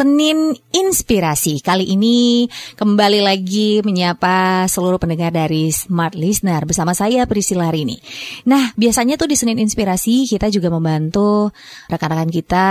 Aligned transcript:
Senin 0.00 0.56
Inspirasi. 0.72 1.60
Kali 1.60 1.92
ini 1.92 2.48
kembali 2.80 3.20
lagi 3.20 3.84
menyapa 3.84 4.64
seluruh 4.64 4.96
pendengar 4.96 5.28
dari 5.28 5.68
Smart 5.68 6.16
Listener 6.16 6.64
bersama 6.64 6.96
saya 6.96 7.28
Priscila 7.28 7.68
Rini. 7.68 8.00
Nah, 8.48 8.72
biasanya 8.80 9.20
tuh 9.20 9.28
di 9.28 9.36
Senin 9.36 9.60
Inspirasi 9.60 10.24
kita 10.24 10.48
juga 10.48 10.72
membantu 10.72 11.52
rekan-rekan 11.92 12.32
kita 12.32 12.68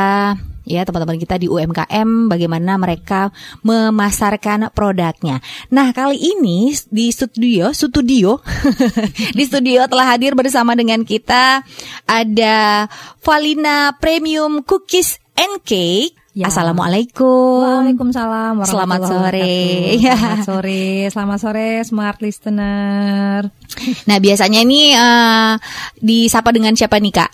ya 0.66 0.82
teman-teman 0.82 1.22
kita 1.22 1.38
di 1.38 1.46
UMKM 1.46 2.34
bagaimana 2.34 2.82
mereka 2.82 3.30
memasarkan 3.62 4.74
produknya. 4.74 5.38
Nah, 5.70 5.94
kali 5.94 6.18
ini 6.18 6.74
di 6.90 7.14
studio, 7.14 7.70
studio 7.78 8.42
di 9.38 9.44
studio 9.46 9.86
telah 9.86 10.18
hadir 10.18 10.34
bersama 10.34 10.74
dengan 10.74 11.06
kita 11.06 11.62
ada 12.10 12.90
Valina 13.22 13.94
Premium 14.02 14.66
Cookies 14.66 15.22
and 15.38 15.62
Cake 15.62 16.19
Ya. 16.38 16.54
Assalamualaikum. 16.54 17.66
Waalaikumsalam. 17.66 18.62
Selamat 18.62 19.02
sore. 19.10 19.98
Ya. 19.98 20.14
Selamat 20.14 20.46
sore. 20.46 20.86
Selamat 21.10 21.40
sore, 21.42 21.70
smart 21.82 22.18
listener. 22.22 23.50
Nah, 24.06 24.18
biasanya 24.22 24.62
ini 24.62 24.94
uh, 24.94 25.58
disapa 25.98 26.54
dengan 26.54 26.78
siapa 26.78 27.02
nih 27.02 27.14
kak? 27.18 27.32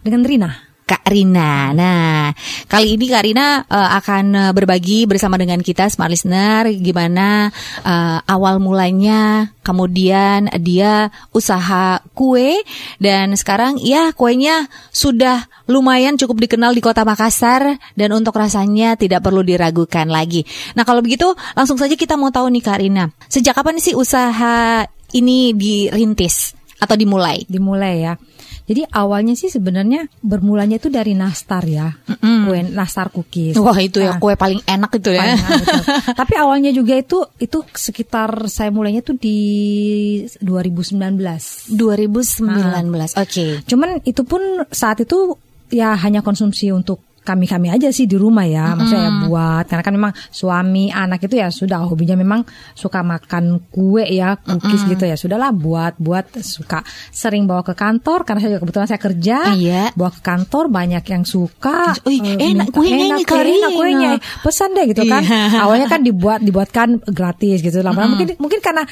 Dengan 0.00 0.24
Rina. 0.24 0.71
Kak 0.92 1.08
Rina. 1.08 1.72
Nah, 1.72 2.36
kali 2.68 3.00
ini 3.00 3.08
Kak 3.08 3.24
Rina 3.24 3.64
uh, 3.64 3.96
akan 3.96 4.52
berbagi 4.52 5.08
bersama 5.08 5.40
dengan 5.40 5.64
kita 5.64 5.88
smart 5.88 6.12
listener 6.12 6.68
gimana 6.68 7.48
uh, 7.80 8.20
awal 8.28 8.60
mulanya, 8.60 9.48
kemudian 9.64 10.52
dia 10.60 11.08
usaha 11.32 11.96
kue 12.12 12.60
dan 13.00 13.32
sekarang 13.40 13.80
ya 13.80 14.12
kuenya 14.12 14.68
sudah 14.92 15.48
lumayan 15.64 16.20
cukup 16.20 16.44
dikenal 16.44 16.76
di 16.76 16.84
Kota 16.84 17.08
Makassar 17.08 17.80
dan 17.96 18.12
untuk 18.12 18.36
rasanya 18.36 18.92
tidak 19.00 19.24
perlu 19.24 19.40
diragukan 19.40 20.04
lagi. 20.12 20.44
Nah, 20.76 20.84
kalau 20.84 21.00
begitu 21.00 21.32
langsung 21.56 21.80
saja 21.80 21.96
kita 21.96 22.20
mau 22.20 22.28
tahu 22.28 22.52
nih 22.52 22.60
Kak 22.68 22.78
Rina, 22.84 23.08
sejak 23.32 23.56
kapan 23.56 23.80
sih 23.80 23.96
usaha 23.96 24.84
ini 25.16 25.56
dirintis 25.56 26.52
atau 26.76 27.00
dimulai? 27.00 27.48
Dimulai 27.48 28.04
ya. 28.04 28.20
Jadi 28.62 28.86
awalnya 28.94 29.34
sih 29.34 29.50
sebenarnya 29.50 30.06
bermulanya 30.22 30.78
itu 30.78 30.86
dari 30.86 31.18
nastar 31.18 31.66
ya, 31.66 31.90
mm-hmm. 31.90 32.38
kue 32.46 32.58
nastar 32.70 33.10
cookies. 33.10 33.58
Wah 33.58 33.74
itu 33.78 33.98
ya 33.98 34.16
nah, 34.16 34.18
kue 34.22 34.38
paling 34.38 34.62
enak 34.62 34.90
itu 35.02 35.10
ya. 35.12 35.34
Enak, 35.34 35.50
Tapi 36.20 36.34
awalnya 36.38 36.70
juga 36.70 36.94
itu 36.94 37.26
itu 37.42 37.66
sekitar 37.74 38.46
saya 38.46 38.70
mulainya 38.70 39.02
tuh 39.02 39.18
di 39.18 39.38
2019. 40.38 41.74
2019, 41.74 41.74
nah, 42.46 42.82
oke. 42.88 43.10
Okay. 43.26 43.50
Cuman 43.66 43.98
itu 44.06 44.22
pun 44.22 44.40
saat 44.70 45.02
itu 45.02 45.36
ya 45.72 45.98
hanya 45.98 46.22
konsumsi 46.22 46.70
untuk 46.70 47.11
kami-kami 47.22 47.70
aja 47.70 47.88
sih 47.94 48.10
di 48.10 48.18
rumah 48.18 48.42
ya, 48.42 48.74
maksudnya 48.74 49.06
ya 49.06 49.12
buat 49.30 49.64
karena 49.70 49.82
kan 49.86 49.94
memang 49.94 50.12
suami 50.34 50.90
anak 50.90 51.22
itu 51.30 51.38
ya 51.38 51.48
sudah 51.54 51.86
hobinya 51.86 52.18
memang 52.18 52.42
suka 52.74 53.00
makan 53.06 53.70
kue 53.70 54.02
ya, 54.02 54.34
cookies 54.42 54.82
gitu 54.90 55.06
ya, 55.06 55.14
sudahlah 55.14 55.54
buat 55.54 55.94
buat 56.02 56.42
suka 56.42 56.82
sering 57.14 57.46
bawa 57.46 57.62
ke 57.62 57.78
kantor 57.78 58.26
karena 58.26 58.38
saya 58.42 58.50
juga 58.54 58.62
kebetulan 58.66 58.88
saya 58.90 59.00
kerja, 59.00 59.36
iya. 59.54 59.82
bawa 59.94 60.10
ke 60.10 60.20
kantor 60.20 60.64
banyak 60.68 61.04
yang 61.06 61.22
suka, 61.22 61.94
Uy, 62.02 62.18
uh, 62.18 62.38
enak 62.38 62.74
kuenya 62.74 63.14
enak, 63.14 63.30
enak 63.30 63.70
kuenya, 63.78 64.10
pesan 64.42 64.74
deh 64.74 64.84
gitu 64.90 65.06
kan, 65.06 65.22
iya. 65.22 65.62
awalnya 65.62 65.86
kan 65.86 66.02
dibuat 66.02 66.42
dibuatkan 66.42 67.06
gratis 67.06 67.62
gitu, 67.62 67.78
lama-lama 67.86 68.02
mm. 68.02 68.12
mungkin 68.18 68.28
mungkin 68.42 68.60
karena 68.60 68.82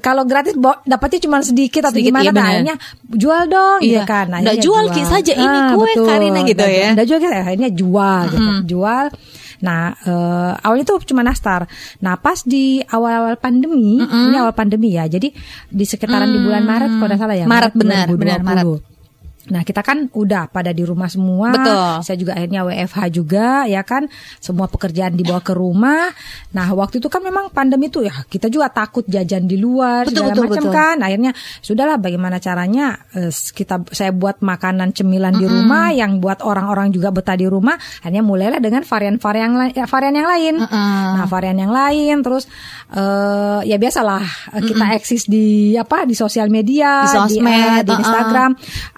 kalau 0.00 0.22
gratis 0.24 0.54
dapatnya 0.86 1.20
cuma 1.22 1.38
sedikit 1.44 1.90
atau 1.90 1.98
sedikit, 1.98 2.14
gimana 2.14 2.24
iya 2.24 2.32
nah, 2.32 2.46
akhirnya 2.48 2.76
jual 3.10 3.42
dong 3.50 3.78
gitu 3.82 3.90
iya. 3.90 4.02
gitu 4.02 4.10
kan 4.10 4.26
nah, 4.30 4.38
nggak 4.42 4.58
jual 4.62 4.84
jual. 4.90 5.06
saja 5.06 5.32
ini 5.34 5.58
ah, 5.58 5.72
kue 5.74 5.90
betul. 5.90 6.06
Karina 6.06 6.40
gitu 6.46 6.64
ya 6.64 6.88
nggak 6.94 7.06
jual 7.06 7.18
akhirnya 7.22 7.70
jual 7.70 8.24
mm 8.24 8.32
-hmm. 8.32 8.38
gitu 8.38 8.76
jual 8.76 9.06
Nah, 9.64 9.96
uh, 10.04 10.52
awalnya 10.60 10.84
itu 10.84 11.08
cuma 11.08 11.24
nastar. 11.24 11.64
Nah, 12.04 12.20
pas 12.20 12.36
di 12.44 12.84
awal-awal 12.84 13.40
pandemi, 13.40 13.96
mm 13.96 14.04
-hmm. 14.04 14.28
ini 14.28 14.36
awal 14.36 14.52
pandemi 14.52 14.92
ya. 14.92 15.08
Jadi 15.08 15.32
di 15.72 15.84
sekitaran 15.88 16.28
mm, 16.28 16.34
di 16.36 16.38
bulan 16.44 16.64
Maret 16.68 16.90
kalau 17.00 17.08
tidak 17.08 17.20
salah 17.24 17.36
ya. 17.38 17.46
Maret, 17.48 17.72
Maret 17.72 17.80
benar, 17.80 18.06
2020. 18.12 18.20
benar 18.20 18.40
Maret. 18.44 18.93
Nah 19.52 19.60
kita 19.60 19.84
kan 19.84 20.08
udah 20.08 20.48
pada 20.48 20.72
di 20.72 20.80
rumah 20.86 21.10
semua. 21.12 21.52
Betul. 21.52 22.00
Saya 22.00 22.16
juga 22.16 22.32
akhirnya 22.32 22.64
WFH 22.64 23.00
juga 23.12 23.48
ya 23.68 23.84
kan. 23.84 24.08
Semua 24.40 24.70
pekerjaan 24.72 25.12
dibawa 25.12 25.44
ke 25.44 25.52
rumah. 25.52 26.08
Nah 26.56 26.72
waktu 26.72 27.02
itu 27.02 27.12
kan 27.12 27.20
memang 27.20 27.52
pandemi 27.52 27.92
tuh 27.92 28.08
ya 28.08 28.14
kita 28.24 28.48
juga 28.48 28.72
takut 28.72 29.04
jajan 29.04 29.44
di 29.44 29.60
luar 29.60 30.08
betul, 30.08 30.32
segala 30.32 30.40
macam 30.48 30.64
kan. 30.72 30.96
Akhirnya 31.04 31.32
sudahlah 31.60 32.00
bagaimana 32.00 32.40
caranya 32.40 32.96
uh, 33.12 33.28
kita 33.28 33.84
saya 33.92 34.16
buat 34.16 34.40
makanan 34.40 34.96
cemilan 34.96 35.36
mm 35.36 35.36
-hmm. 35.36 35.42
di 35.44 35.46
rumah 35.50 35.86
yang 35.92 36.12
buat 36.24 36.40
orang-orang 36.40 36.88
juga 36.88 37.12
betah 37.12 37.36
di 37.36 37.44
rumah. 37.44 37.76
Akhirnya 38.00 38.24
mulailah 38.24 38.60
dengan 38.64 38.80
varian-varian 38.86 39.76
ya, 39.76 39.84
varian 39.84 40.14
yang 40.16 40.28
lain. 40.28 40.54
Mm 40.64 40.68
-hmm. 40.72 41.04
Nah 41.20 41.26
varian 41.28 41.58
yang 41.60 41.72
lain 41.72 42.16
terus 42.24 42.48
uh, 42.96 43.60
ya 43.60 43.76
biasalah 43.76 44.24
mm 44.24 44.56
-hmm. 44.56 44.66
kita 44.72 44.84
eksis 44.96 45.22
di 45.28 45.76
apa 45.76 46.08
di 46.08 46.16
sosial 46.16 46.48
media, 46.48 47.04
di, 47.04 47.12
sosmed, 47.12 47.84
di, 47.84 47.84
uh, 47.84 47.84
di 47.84 47.92
Instagram, 48.00 48.50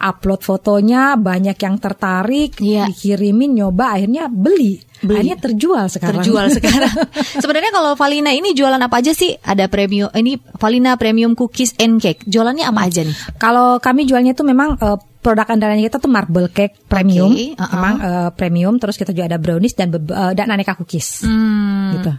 upload 0.06 0.35
upload 0.36 0.66
fotonya 0.66 1.16
banyak 1.16 1.56
yang 1.56 1.76
tertarik 1.80 2.60
yeah. 2.60 2.86
dikirimin 2.86 3.56
nyoba 3.56 3.96
akhirnya 3.96 4.28
beli 4.28 4.86
Beli. 5.04 5.28
Akhirnya 5.28 5.36
terjual 5.36 5.84
sekarang. 5.92 6.24
Terjual 6.24 6.46
sekarang. 6.56 6.94
Sebenarnya 7.36 7.68
kalau 7.68 7.92
Valina 8.00 8.32
ini 8.32 8.56
jualan 8.56 8.80
apa 8.80 9.04
aja 9.04 9.12
sih? 9.12 9.36
Ada 9.36 9.68
premium 9.68 10.08
ini 10.16 10.40
Valina 10.40 10.96
Premium 10.96 11.36
Cookies 11.36 11.76
and 11.76 12.00
Cake. 12.00 12.24
Jualannya 12.24 12.64
apa 12.64 12.88
aja 12.88 13.04
nih? 13.04 13.16
Kalau 13.36 13.76
kami 13.76 14.08
jualnya 14.08 14.32
itu 14.32 14.40
memang 14.40 14.80
uh, 14.80 14.96
produk 15.20 15.52
andalanya 15.52 15.84
kita 15.90 15.98
tuh 16.00 16.08
marble 16.08 16.48
cake 16.48 16.86
premium, 16.86 17.34
okay, 17.34 17.52
uh 17.58 17.66
-uh. 17.66 17.72
memang 17.76 17.94
uh, 18.00 18.28
premium. 18.32 18.74
Terus 18.80 18.96
kita 18.96 19.12
juga 19.12 19.28
ada 19.28 19.36
brownies 19.36 19.76
dan 19.76 19.92
uh, 19.92 20.32
dan 20.32 20.48
aneka 20.48 20.72
cookies. 20.80 21.28
Hmm. 21.28 22.00
Gitu. 22.00 22.12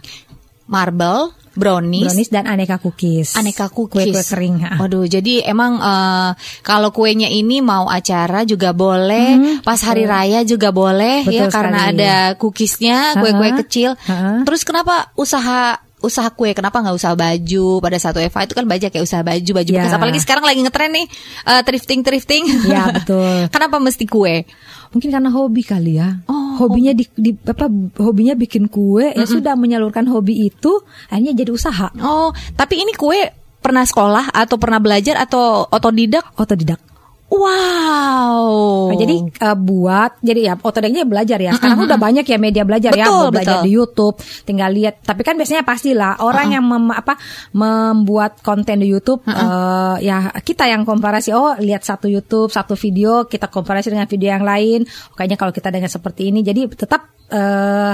Marble, 0.68 1.32
brownies, 1.58 2.14
brownies 2.14 2.30
dan 2.30 2.46
aneka 2.46 2.78
cookies. 2.78 3.34
Aneka 3.34 3.66
cookies. 3.68 4.14
Kue-kue 4.14 4.24
kering. 4.24 4.56
Waduh, 4.78 5.04
jadi 5.10 5.44
emang 5.44 5.82
uh, 5.82 6.32
kalau 6.62 6.94
kuenya 6.94 7.26
ini 7.26 7.58
mau 7.58 7.90
acara 7.90 8.46
juga 8.46 8.70
boleh, 8.70 9.60
hmm, 9.60 9.66
pas 9.66 9.78
hari 9.82 10.06
betul. 10.06 10.14
raya 10.14 10.40
juga 10.46 10.68
boleh 10.70 11.26
ya, 11.26 11.28
betul 11.28 11.38
ya 11.42 11.46
karena 11.50 11.78
ada 11.90 12.14
cookiesnya, 12.38 12.98
kue-kue 13.18 13.50
kecil. 13.66 13.90
Uh-huh. 13.98 14.46
Terus 14.46 14.62
kenapa 14.62 15.10
usaha 15.18 15.82
usaha 15.98 16.30
kue 16.30 16.54
kenapa 16.54 16.78
nggak 16.78 16.94
usaha 16.94 17.14
baju 17.18 17.82
pada 17.82 17.98
satu 17.98 18.22
Eva 18.22 18.46
itu 18.46 18.54
kan 18.54 18.66
banyak 18.70 18.90
kayak 18.94 19.02
usaha 19.02 19.22
baju 19.26 19.50
baju 19.50 19.70
yeah. 19.70 19.82
bekas 19.82 19.94
apalagi 19.98 20.20
sekarang 20.22 20.44
lagi 20.46 20.60
ngetren 20.62 20.94
nih 20.94 21.06
uh, 21.42 21.62
thrifting 21.66 22.00
thrifting 22.06 22.44
ya 22.70 22.94
betul 22.94 23.38
kenapa 23.54 23.82
mesti 23.82 24.06
kue 24.06 24.46
mungkin 24.94 25.10
karena 25.12 25.30
hobi 25.32 25.62
kali 25.64 26.00
ya. 26.00 26.20
Oh, 26.28 26.58
hobinya 26.66 26.92
di, 26.92 27.04
di 27.14 27.30
apa 27.46 27.70
hobinya 28.02 28.34
bikin 28.34 28.66
kue 28.66 29.08
mm 29.08 29.14
-hmm. 29.14 29.20
ya 29.22 29.26
sudah 29.26 29.54
menyalurkan 29.54 30.08
hobi 30.10 30.48
itu 30.48 30.82
akhirnya 31.08 31.34
jadi 31.34 31.50
usaha. 31.52 31.88
Oh 32.02 32.34
tapi 32.56 32.80
ini 32.82 32.92
kue 32.96 33.18
pernah 33.58 33.84
sekolah 33.84 34.32
atau 34.32 34.56
pernah 34.56 34.78
belajar 34.78 35.18
atau 35.18 35.66
otodidak? 35.68 36.34
Otodidak 36.38 36.80
Wow. 37.28 38.88
Nah, 38.88 38.96
jadi 38.96 39.16
uh, 39.20 39.56
buat 39.60 40.16
jadi 40.24 40.40
ya 40.48 40.54
otodengnya 40.56 41.04
belajar 41.04 41.36
ya. 41.36 41.52
Sekarang 41.52 41.76
mm 41.76 41.84
-hmm. 41.84 41.92
udah 41.92 42.00
banyak 42.00 42.24
ya 42.24 42.38
media 42.40 42.64
belajar 42.64 42.92
ya. 42.96 43.04
betul, 43.04 43.28
ya, 43.28 43.32
belajar 43.36 43.56
betul. 43.60 43.66
di 43.68 43.70
YouTube, 43.76 44.16
tinggal 44.48 44.70
lihat. 44.72 44.94
Tapi 45.04 45.20
kan 45.20 45.36
biasanya 45.36 45.62
pastilah 45.62 46.24
orang 46.24 46.46
uh 46.48 46.54
yang 46.58 46.64
mem, 46.64 46.88
apa 46.88 47.20
membuat 47.52 48.40
konten 48.40 48.80
di 48.80 48.88
YouTube 48.88 49.20
uh 49.28 49.30
-uh. 49.30 49.44
Uh, 49.44 49.96
ya 50.00 50.32
kita 50.40 50.64
yang 50.64 50.88
komparasi 50.88 51.36
oh 51.36 51.60
lihat 51.60 51.84
satu 51.84 52.08
YouTube, 52.08 52.48
satu 52.48 52.72
video, 52.72 53.28
kita 53.28 53.52
komparasi 53.52 53.92
dengan 53.92 54.08
video 54.08 54.32
yang 54.32 54.44
lain. 54.48 54.88
Kayaknya 55.12 55.36
kalau 55.36 55.52
kita 55.52 55.68
dengan 55.68 55.92
seperti 55.92 56.32
ini 56.32 56.40
jadi 56.40 56.64
tetap 56.72 57.12
uh, 57.28 57.92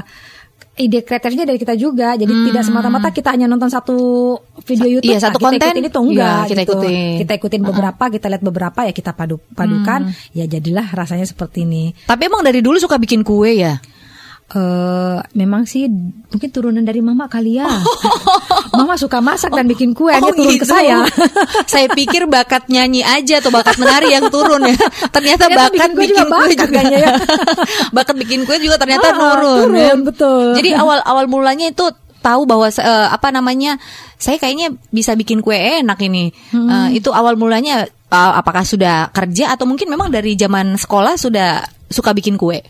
ide 0.75 1.07
kreatifnya 1.07 1.47
dari 1.47 1.59
kita 1.59 1.75
juga. 1.79 2.19
Jadi 2.19 2.31
hmm. 2.31 2.45
tidak 2.51 2.63
semata-mata 2.67 3.09
kita 3.15 3.31
hanya 3.31 3.47
nonton 3.47 3.71
satu 3.71 3.97
video 4.67 4.99
YouTube. 4.99 5.15
Iya, 5.15 5.19
satu 5.23 5.39
nah, 5.39 5.51
konten 5.51 5.59
kita 5.59 5.71
ikutin 5.71 5.87
itu 5.87 6.01
enggak. 6.03 6.35
Iya, 6.35 6.49
kita 6.51 6.63
gitu. 6.63 6.73
ikutin. 6.75 7.15
Kita 7.23 7.33
ikutin 7.39 7.63
beberapa, 7.63 8.05
kita 8.11 8.27
lihat 8.31 8.43
beberapa 8.43 8.81
ya 8.83 8.93
kita 8.93 9.11
padu 9.15 9.37
padukan. 9.55 10.01
Hmm. 10.11 10.35
Ya 10.35 10.45
jadilah 10.51 10.87
rasanya 10.91 11.27
seperti 11.27 11.63
ini. 11.67 11.95
Tapi 12.07 12.23
emang 12.27 12.43
dari 12.43 12.59
dulu 12.59 12.77
suka 12.83 12.99
bikin 12.99 13.23
kue 13.23 13.55
ya? 13.55 13.79
Uh, 14.45 15.25
memang 15.33 15.65
sih 15.65 15.89
mungkin 16.29 16.53
turunan 16.53 16.85
dari 16.85 17.01
mama 17.01 17.33
kali 17.33 17.57
ya. 17.57 17.65
mama 18.79 18.95
suka 19.01 19.25
masak 19.25 19.51
dan 19.57 19.65
bikin 19.65 19.97
kue, 19.97 20.13
oh, 20.13 20.21
turun 20.21 20.53
gitu. 20.53 20.63
ke 20.63 20.67
saya. 20.69 21.01
saya 21.73 21.89
pikir 21.89 22.29
bakat 22.29 22.69
nyanyi 22.69 23.01
aja 23.01 23.41
atau 23.41 23.49
bakat 23.49 23.81
menari 23.81 24.13
yang 24.13 24.29
turun 24.29 24.61
ya. 24.69 24.77
Ternyata, 25.09 25.49
ternyata 25.49 25.71
bakat 25.73 25.91
bikin, 25.97 26.13
bikin 26.13 26.27
kue 26.29 26.47
juga. 26.53 26.67
juga. 26.69 26.81
ya. 26.93 27.13
bakat 27.97 28.17
bikin 28.21 28.41
kue 28.45 28.57
juga 28.61 28.77
ternyata 28.77 29.07
ah, 29.11 29.17
turun. 29.17 29.61
Turun, 29.65 29.81
ya. 29.81 29.95
betul. 29.97 30.47
Jadi 30.61 30.71
awal 30.77 30.99
awal 31.09 31.25
mulanya 31.25 31.67
itu 31.73 31.89
tahu 32.21 32.45
bahwa 32.45 32.69
uh, 32.69 33.09
apa 33.13 33.29
namanya 33.33 33.81
saya 34.21 34.37
kayaknya 34.37 34.77
bisa 34.93 35.17
bikin 35.17 35.41
kue 35.41 35.57
enak 35.57 35.97
ini. 36.05 36.37
Hmm. 36.53 36.69
Uh, 36.69 36.89
itu 36.93 37.09
awal 37.17 37.41
mulanya 37.41 37.89
uh, 38.13 38.33
apakah 38.37 38.63
sudah 38.63 39.09
kerja 39.09 39.57
atau 39.57 39.65
mungkin 39.65 39.89
memang 39.89 40.13
dari 40.13 40.37
zaman 40.37 40.77
sekolah 40.77 41.17
sudah 41.17 41.65
suka 41.89 42.13
bikin 42.13 42.37
kue? 42.37 42.61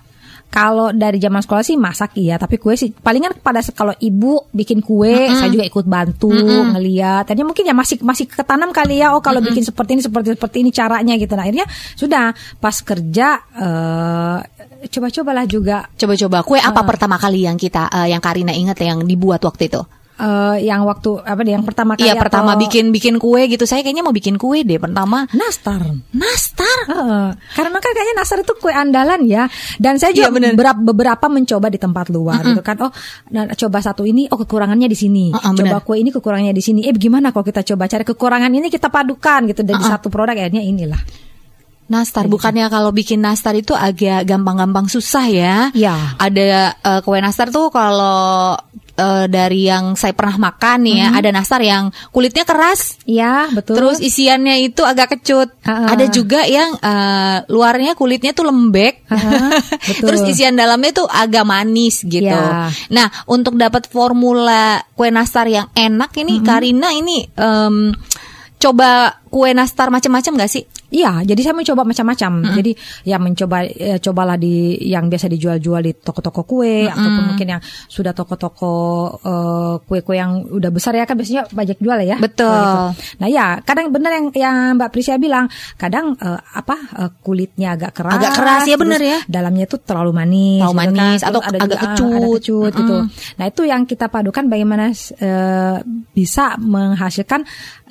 Kalau 0.51 0.95
dari 0.95 1.19
zaman 1.19 1.43
sekolah 1.43 1.67
sih 1.67 1.75
masak 1.75 2.15
iya, 2.15 2.39
tapi 2.39 2.63
kue 2.63 2.79
sih 2.79 2.95
palingan 2.95 3.35
pada 3.43 3.59
kalau 3.75 3.91
ibu 3.99 4.47
bikin 4.55 4.79
kue, 4.79 5.11
mm 5.11 5.27
-hmm. 5.27 5.39
saya 5.43 5.51
juga 5.51 5.67
ikut 5.67 5.87
bantu 5.89 6.31
mm 6.31 6.43
-hmm. 6.47 6.65
ngeliat. 6.79 7.23
Tadinya 7.27 7.51
mungkin 7.51 7.67
ya 7.67 7.75
masih 7.75 7.99
masih 8.07 8.31
ketanam 8.31 8.71
kali 8.71 9.03
ya. 9.03 9.11
Oh 9.15 9.19
kalau 9.19 9.43
mm 9.43 9.51
-hmm. 9.51 9.51
bikin 9.51 9.65
seperti 9.67 9.91
ini 9.99 10.03
seperti 10.07 10.29
seperti 10.39 10.57
ini 10.63 10.71
caranya 10.71 11.15
gitu. 11.19 11.35
Nah 11.35 11.43
akhirnya 11.43 11.67
sudah 11.99 12.31
pas 12.63 12.77
kerja 12.87 13.29
uh, 13.59 14.39
coba-cobalah 14.87 15.45
juga. 15.51 15.91
Coba-coba 15.99 16.47
kue 16.47 16.63
apa 16.63 16.81
uh, 16.81 16.87
pertama 16.87 17.19
kali 17.19 17.51
yang 17.51 17.59
kita 17.59 17.91
uh, 17.91 18.07
yang 18.07 18.23
Karina 18.23 18.55
ingat 18.55 18.79
yang 18.79 19.03
dibuat 19.03 19.43
waktu 19.43 19.67
itu? 19.67 19.83
Uh, 20.19 20.57
yang 20.59 20.87
waktu 20.87 21.19
apa 21.23 21.41
deh 21.43 21.53
yang 21.55 21.67
pertama 21.67 21.99
kali 21.99 22.07
Iya, 22.07 22.15
pertama 22.19 22.55
bikin 22.55 22.95
bikin 22.95 23.17
kue 23.19 23.47
gitu. 23.51 23.65
Saya 23.67 23.83
kayaknya 23.83 24.05
mau 24.07 24.15
bikin 24.15 24.39
kue 24.39 24.63
deh 24.63 24.79
pertama. 24.79 25.27
Nastar. 25.35 25.83
Nastar. 26.15 26.79
Uh, 26.91 27.31
karena 27.57 27.79
kan 27.81 27.91
kayaknya 27.95 28.15
nastar 28.19 28.39
itu 28.43 28.55
kue 28.59 28.71
andalan 28.71 29.27
ya. 29.27 29.49
Dan 29.81 29.99
saya 29.99 30.15
juga 30.15 30.31
iya, 30.35 30.53
beberapa, 30.53 30.79
beberapa 30.79 31.27
mencoba 31.31 31.67
di 31.71 31.79
tempat 31.81 32.07
luar 32.13 32.41
mm 32.41 32.45
-hmm. 32.45 32.51
gitu 32.55 32.63
kan. 32.63 32.77
Oh, 32.85 32.93
nah, 33.33 33.45
coba 33.55 33.79
satu 33.83 34.03
ini 34.07 34.29
oh 34.31 34.39
kekurangannya 34.39 34.87
di 34.87 34.99
sini. 34.99 35.25
Uh, 35.33 35.39
uh, 35.39 35.53
coba 35.57 35.79
bener. 35.81 35.87
kue 35.87 35.97
ini 35.99 36.11
kekurangannya 36.15 36.55
di 36.55 36.65
sini. 36.65 36.81
Eh 36.87 36.95
gimana 36.95 37.35
kalau 37.35 37.45
kita 37.47 37.67
coba 37.67 37.91
cari 37.91 38.05
kekurangan 38.07 38.51
ini 38.51 38.69
kita 38.71 38.89
padukan 38.93 39.51
gitu 39.51 39.63
dari 39.67 39.81
uh, 39.81 39.85
uh. 39.85 39.91
satu 39.97 40.09
produk 40.13 40.37
akhirnya 40.37 40.63
inilah. 40.63 41.01
Nastar, 41.85 42.25
bukannya 42.33 42.73
kalau 42.73 42.97
bikin 42.97 43.21
nastar 43.21 43.53
itu 43.53 43.77
agak 43.77 44.25
gampang-gampang 44.25 44.89
susah 44.89 45.29
ya? 45.29 45.69
Iya. 45.77 46.17
Ada 46.17 46.81
uh, 46.81 47.01
kue 47.05 47.21
nastar 47.21 47.53
tuh 47.53 47.69
kalau 47.69 48.57
uh, 48.99 49.27
dari 49.27 49.67
yang 49.67 49.95
saya 49.99 50.15
pernah 50.15 50.39
makan 50.39 50.87
nih 50.87 50.95
ya, 50.95 51.07
mm 51.07 51.11
-hmm. 51.11 51.21
ada 51.21 51.29
nastar 51.35 51.61
yang 51.63 51.85
kulitnya 52.11 52.45
keras. 52.47 52.99
Iya, 53.07 53.51
betul. 53.55 53.79
Terus 53.79 53.99
isiannya 54.01 54.63
itu 54.65 54.83
agak 54.87 55.19
kecut. 55.19 55.55
Uh 55.63 55.71
-uh. 55.71 55.89
Ada 55.95 56.07
juga 56.11 56.47
yang 56.47 56.75
uh, 56.79 57.47
luarnya 57.51 57.99
kulitnya 57.99 58.33
tuh 58.33 58.49
lembek. 58.49 59.07
Uh 59.11 59.15
-huh. 59.15 59.51
betul. 59.91 60.07
Terus 60.11 60.21
isian 60.31 60.55
dalamnya 60.55 61.05
tuh 61.05 61.09
agak 61.11 61.45
manis 61.47 62.03
gitu. 62.07 62.31
Yeah. 62.31 62.71
Nah, 62.91 63.07
untuk 63.27 63.59
dapat 63.59 63.87
formula 63.91 64.83
kue 64.95 65.11
nastar 65.11 65.51
yang 65.51 65.71
enak 65.75 66.15
ini 66.19 66.39
mm 66.39 66.41
-hmm. 66.41 66.47
Karina 66.47 66.89
ini 66.95 67.27
um, 67.39 67.91
coba 68.63 69.21
kue 69.29 69.51
nastar 69.53 69.91
macam-macam 69.91 70.47
gak 70.47 70.53
sih? 70.53 70.65
Iya, 70.95 71.27
jadi 71.27 71.41
saya 71.43 71.55
mencoba 71.59 71.83
macam-macam. 71.83 72.33
Mm-hmm. 72.39 72.55
Jadi 72.55 72.73
ya 73.03 73.17
mencoba 73.19 73.57
ya, 73.67 73.99
cobalah 73.99 74.39
di 74.39 74.79
yang 74.79 75.11
biasa 75.11 75.27
dijual-jual 75.27 75.83
di 75.83 75.93
toko-toko 75.99 76.47
kue 76.47 76.87
mm-hmm. 76.87 76.95
ataupun 76.95 77.23
mungkin 77.35 77.49
yang 77.59 77.63
sudah 77.91 78.15
toko-toko 78.15 78.75
uh, 79.19 79.75
kue-kue 79.83 80.15
yang 80.15 80.47
udah 80.47 80.71
besar 80.71 80.95
ya 80.95 81.03
kan 81.03 81.19
biasanya 81.19 81.51
banyak 81.51 81.79
jual 81.83 81.99
ya. 81.99 82.17
Betul. 82.23 82.47
Nah, 82.47 82.95
nah 83.19 83.29
ya, 83.29 83.59
kadang 83.67 83.91
benar 83.91 84.15
yang 84.15 84.27
yang 84.39 84.57
Mbak 84.79 84.91
Prisia 84.95 85.19
bilang, 85.19 85.51
kadang 85.75 86.15
uh, 86.23 86.39
apa 86.39 86.77
uh, 86.95 87.11
kulitnya 87.19 87.75
agak 87.75 87.99
keras. 87.99 88.15
Agak 88.15 88.33
keras 88.39 88.63
ya 88.71 88.77
benar 88.79 89.03
ya. 89.03 89.19
Dalamnya 89.27 89.67
itu 89.67 89.83
terlalu 89.83 90.15
manis. 90.15 90.63
Terlalu 90.63 90.79
gitu 90.79 90.79
manis 90.95 91.21
kan. 91.21 91.29
atau 91.35 91.41
ada 91.43 91.59
agak 91.59 91.67
juga, 91.67 91.79
kecut. 91.91 92.15
ada 92.15 92.27
kecut 92.31 92.71
mm-hmm. 92.71 92.79
gitu. 92.79 92.97
Nah, 93.35 93.45
itu 93.51 93.63
yang 93.67 93.83
kita 93.83 94.07
padukan 94.07 94.45
bagaimana 94.47 94.95
uh, 94.95 95.77
bisa 96.15 96.55
menghasilkan 96.63 97.43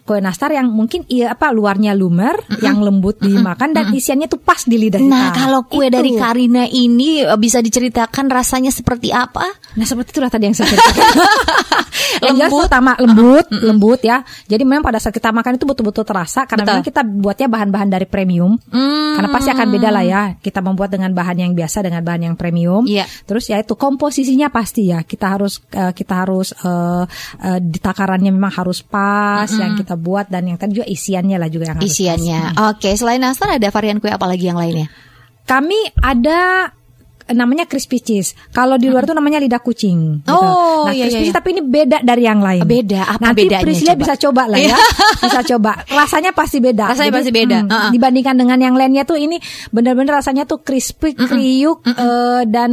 kue 0.03 0.19
nastar 0.19 0.51
yang 0.51 0.67
mungkin 0.67 1.07
iya 1.07 1.31
apa 1.31 1.55
luarnya 1.55 1.95
lumer, 1.95 2.35
mm 2.35 2.59
-hmm. 2.59 2.63
yang 2.63 2.77
lembut 2.83 3.23
dimakan 3.23 3.71
dan 3.71 3.87
isiannya 3.95 4.27
tuh 4.27 4.39
pas 4.43 4.59
di 4.67 4.75
lidah 4.75 4.99
Nah, 4.99 5.31
kita. 5.31 5.47
kalau 5.47 5.61
kue 5.63 5.87
Itu. 5.87 5.95
dari 5.95 6.11
Karina 6.19 6.67
ini 6.67 7.23
eh, 7.23 7.39
bisa 7.39 7.63
diceritakan 7.63 8.27
rasanya 8.27 8.71
seperti 8.71 9.15
apa? 9.15 9.47
Nah, 9.79 9.85
seperti 9.87 10.11
itulah 10.11 10.27
tadi 10.27 10.51
yang 10.51 10.55
saya 10.55 10.75
ceritakan. 10.75 11.07
lembut 12.27 12.67
pertama 12.67 12.91
lembut, 12.99 13.45
mm 13.47 13.55
-hmm. 13.55 13.67
lembut 13.71 13.99
ya. 14.03 14.17
Jadi 14.45 14.63
memang 14.67 14.83
pada 14.83 14.99
saat 14.99 15.15
kita 15.15 15.31
makan 15.31 15.55
itu 15.55 15.65
betul-betul 15.65 16.03
terasa 16.03 16.43
karena 16.45 16.67
Betul. 16.67 16.73
memang 16.75 16.85
kita 16.85 17.01
buatnya 17.03 17.47
bahan-bahan 17.47 17.89
dari 17.89 18.05
premium. 18.05 18.59
Mm. 18.69 19.15
Karena 19.17 19.29
pasti 19.31 19.49
akan 19.55 19.67
beda 19.71 19.89
lah 19.89 20.03
ya. 20.03 20.21
Kita 20.37 20.59
membuat 20.59 20.91
dengan 20.93 21.15
bahan 21.15 21.37
yang 21.39 21.51
biasa 21.55 21.79
dengan 21.85 22.03
bahan 22.03 22.21
yang 22.31 22.35
premium. 22.35 22.83
Yeah. 22.85 23.07
Terus 23.23 23.49
ya 23.49 23.63
itu 23.63 23.73
komposisinya 23.79 24.51
pasti 24.51 24.91
ya. 24.91 25.01
Kita 25.07 25.37
harus 25.37 25.63
uh, 25.73 25.95
kita 25.95 26.13
harus 26.27 26.51
uh, 26.65 27.07
uh, 27.39 27.59
di 27.61 27.79
takarannya 27.79 28.31
memang 28.35 28.51
harus 28.51 28.83
pas 28.83 29.47
mm 29.47 29.53
-hmm. 29.53 29.61
yang 29.63 29.71
kita 29.79 29.92
kita 29.93 30.01
buat 30.01 30.25
dan 30.33 30.49
yang 30.49 30.57
tadi 30.57 30.81
juga 30.81 30.89
isiannya 30.89 31.37
lah 31.37 31.49
juga 31.53 31.69
yang 31.69 31.77
harus 31.77 31.93
isiannya. 31.93 32.57
Oke, 32.73 32.89
okay. 32.89 32.93
selain 32.97 33.21
nastar 33.21 33.53
ada 33.53 33.69
varian 33.69 34.01
kue 34.01 34.09
apa 34.09 34.25
lagi 34.25 34.49
yang 34.49 34.57
lainnya? 34.57 34.89
Kami 35.45 35.93
ada 36.01 36.71
namanya 37.29 37.69
crispy 37.69 38.01
cheese. 38.01 38.33
Kalau 38.51 38.75
di 38.75 38.89
luar 38.89 39.05
tuh 39.05 39.13
namanya 39.15 39.39
lidah 39.39 39.61
kucing. 39.61 40.25
Gitu. 40.25 40.33
Oh, 40.33 40.89
nah, 40.89 40.91
iya, 40.91 41.07
crispy 41.07 41.23
iya. 41.23 41.25
cheese 41.29 41.37
tapi 41.37 41.47
ini 41.53 41.61
beda 41.61 42.01
dari 42.01 42.23
yang 42.25 42.41
lain. 42.41 42.65
Beda. 42.65 43.05
Apa 43.05 43.31
Nanti 43.31 43.45
bedanya? 43.45 43.63
Priscilla 43.63 43.93
bisa 43.93 44.15
coba 44.17 44.43
lah 44.49 44.59
ya. 44.59 44.75
bisa 45.29 45.41
coba. 45.55 45.71
Rasanya 45.87 46.31
pasti 46.33 46.57
beda. 46.57 46.83
Rasanya 46.89 47.11
Jadi, 47.13 47.19
pasti 47.21 47.31
beda. 47.31 47.57
Hmm, 47.63 47.69
uh 47.69 47.75
-uh. 47.77 47.91
Dibandingkan 47.93 48.35
dengan 48.35 48.57
yang 48.59 48.75
lainnya 48.75 49.03
tuh 49.05 49.21
ini 49.21 49.37
benar-benar 49.69 50.19
rasanya 50.19 50.49
tuh 50.49 50.65
crispy, 50.65 51.13
kriuk 51.13 51.85
uh 51.85 51.91
-uh. 51.93 52.01
Uh, 52.01 52.41
dan 52.49 52.71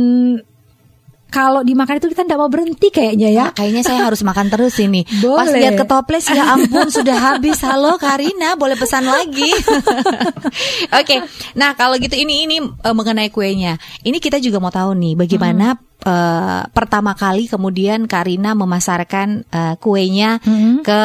kalau 1.30 1.62
dimakan 1.62 2.02
itu 2.02 2.10
kita 2.10 2.26
tidak 2.26 2.38
mau 2.42 2.50
berhenti 2.50 2.90
kayaknya 2.90 3.30
ya. 3.30 3.46
Nah, 3.48 3.54
kayaknya 3.54 3.82
saya 3.86 4.00
harus 4.04 4.20
makan 4.26 4.50
terus 4.50 4.76
ini. 4.82 5.06
Boleh. 5.22 5.38
Pas 5.38 5.50
lihat 5.54 5.74
ke 5.78 5.86
toples 5.86 6.26
ya 6.26 6.44
ampun 6.58 6.90
sudah 6.90 7.16
habis. 7.16 7.62
Halo 7.62 7.96
Karina, 7.96 8.58
boleh 8.58 8.74
pesan 8.74 9.06
lagi. 9.06 9.48
Oke. 9.56 11.06
okay. 11.06 11.18
Nah, 11.54 11.78
kalau 11.78 11.96
gitu 11.96 12.18
ini 12.18 12.50
ini 12.50 12.58
uh, 12.60 12.94
mengenai 12.94 13.30
kuenya. 13.30 13.78
Ini 14.02 14.18
kita 14.18 14.42
juga 14.42 14.58
mau 14.58 14.74
tahu 14.74 14.92
nih 14.98 15.14
bagaimana 15.14 15.78
hmm. 15.78 16.04
uh, 16.04 16.62
pertama 16.74 17.14
kali 17.14 17.46
kemudian 17.46 18.10
Karina 18.10 18.52
memasarkan 18.58 19.46
uh, 19.48 19.74
kuenya 19.78 20.42
hmm. 20.42 20.82
ke 20.82 21.02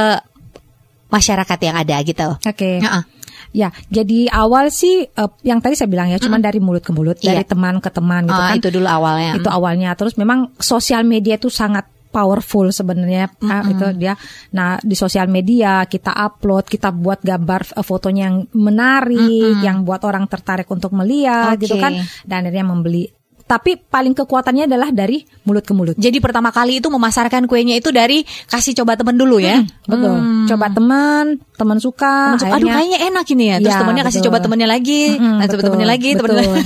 masyarakat 1.14 1.60
yang 1.62 1.76
ada 1.78 1.96
gitu. 2.04 2.30
Oke. 2.42 2.58
Okay. 2.58 2.76
Uh 2.82 3.00
-uh. 3.00 3.04
Ya, 3.56 3.72
jadi 3.88 4.28
awal 4.36 4.68
sih 4.68 5.08
uh, 5.16 5.32
yang 5.48 5.64
tadi 5.64 5.80
saya 5.80 5.88
bilang 5.88 6.12
ya, 6.12 6.20
cuman 6.20 6.44
dari 6.44 6.60
mulut 6.60 6.84
ke 6.84 6.92
mulut, 6.92 7.16
iya. 7.24 7.40
dari 7.40 7.48
teman 7.48 7.80
ke 7.80 7.88
teman 7.88 8.28
gitu 8.28 8.36
oh, 8.36 8.48
kan. 8.52 8.56
Itu 8.60 8.68
dulu 8.68 8.88
awalnya. 8.92 9.32
Itu 9.40 9.48
awalnya. 9.48 9.96
Terus 9.96 10.20
memang 10.20 10.52
sosial 10.60 11.08
media 11.08 11.40
itu 11.40 11.48
sangat 11.48 11.88
powerful 12.16 12.72
sebenarnya 12.72 13.28
mm 13.28 13.44
-hmm. 13.44 13.72
itu 13.76 13.86
dia. 14.00 14.14
Nah 14.56 14.80
di 14.80 14.96
sosial 14.96 15.28
media 15.28 15.84
kita 15.88 16.16
upload, 16.16 16.68
kita 16.68 16.92
buat 16.96 17.20
gambar 17.20 17.76
uh, 17.76 17.84
fotonya 17.84 18.32
yang 18.32 18.38
menarik, 18.56 19.20
mm 19.20 19.56
-hmm. 19.60 19.64
yang 19.64 19.78
buat 19.84 20.04
orang 20.08 20.28
tertarik 20.28 20.68
untuk 20.72 20.96
melihat 20.96 21.56
okay. 21.56 21.68
gitu 21.68 21.76
kan, 21.76 21.96
dan 22.24 22.48
akhirnya 22.48 22.68
membeli 22.68 23.15
tapi 23.46 23.78
paling 23.78 24.18
kekuatannya 24.18 24.66
adalah 24.66 24.90
dari 24.90 25.22
mulut 25.46 25.62
ke 25.62 25.74
mulut. 25.78 25.96
Jadi 26.02 26.18
pertama 26.18 26.50
kali 26.50 26.82
itu 26.82 26.90
memasarkan 26.90 27.46
kuenya 27.46 27.78
itu 27.78 27.94
dari 27.94 28.26
kasih 28.50 28.74
coba 28.82 28.98
teman 28.98 29.14
dulu 29.14 29.38
ya. 29.38 29.62
Hmm, 29.62 29.70
betul. 29.86 30.14
Hmm. 30.18 30.46
Coba 30.50 30.66
teman, 30.74 31.26
teman 31.54 31.78
suka. 31.78 32.36
Temen 32.36 32.42
suka. 32.42 32.56
Aduh 32.58 32.68
kayaknya 32.74 33.00
enak 33.06 33.26
ini 33.30 33.44
ya. 33.46 33.56
Terus 33.62 33.76
ya, 33.78 33.82
temennya 33.86 34.04
kasih 34.10 34.22
coba 34.26 34.38
temennya 34.42 34.68
lagi, 34.70 35.02
hmm, 35.14 35.38
nah, 35.38 35.46
coba 35.46 35.62
temennya 35.62 35.90
lagi, 35.94 36.10
temennya 36.18 36.42
lagi. 36.42 36.62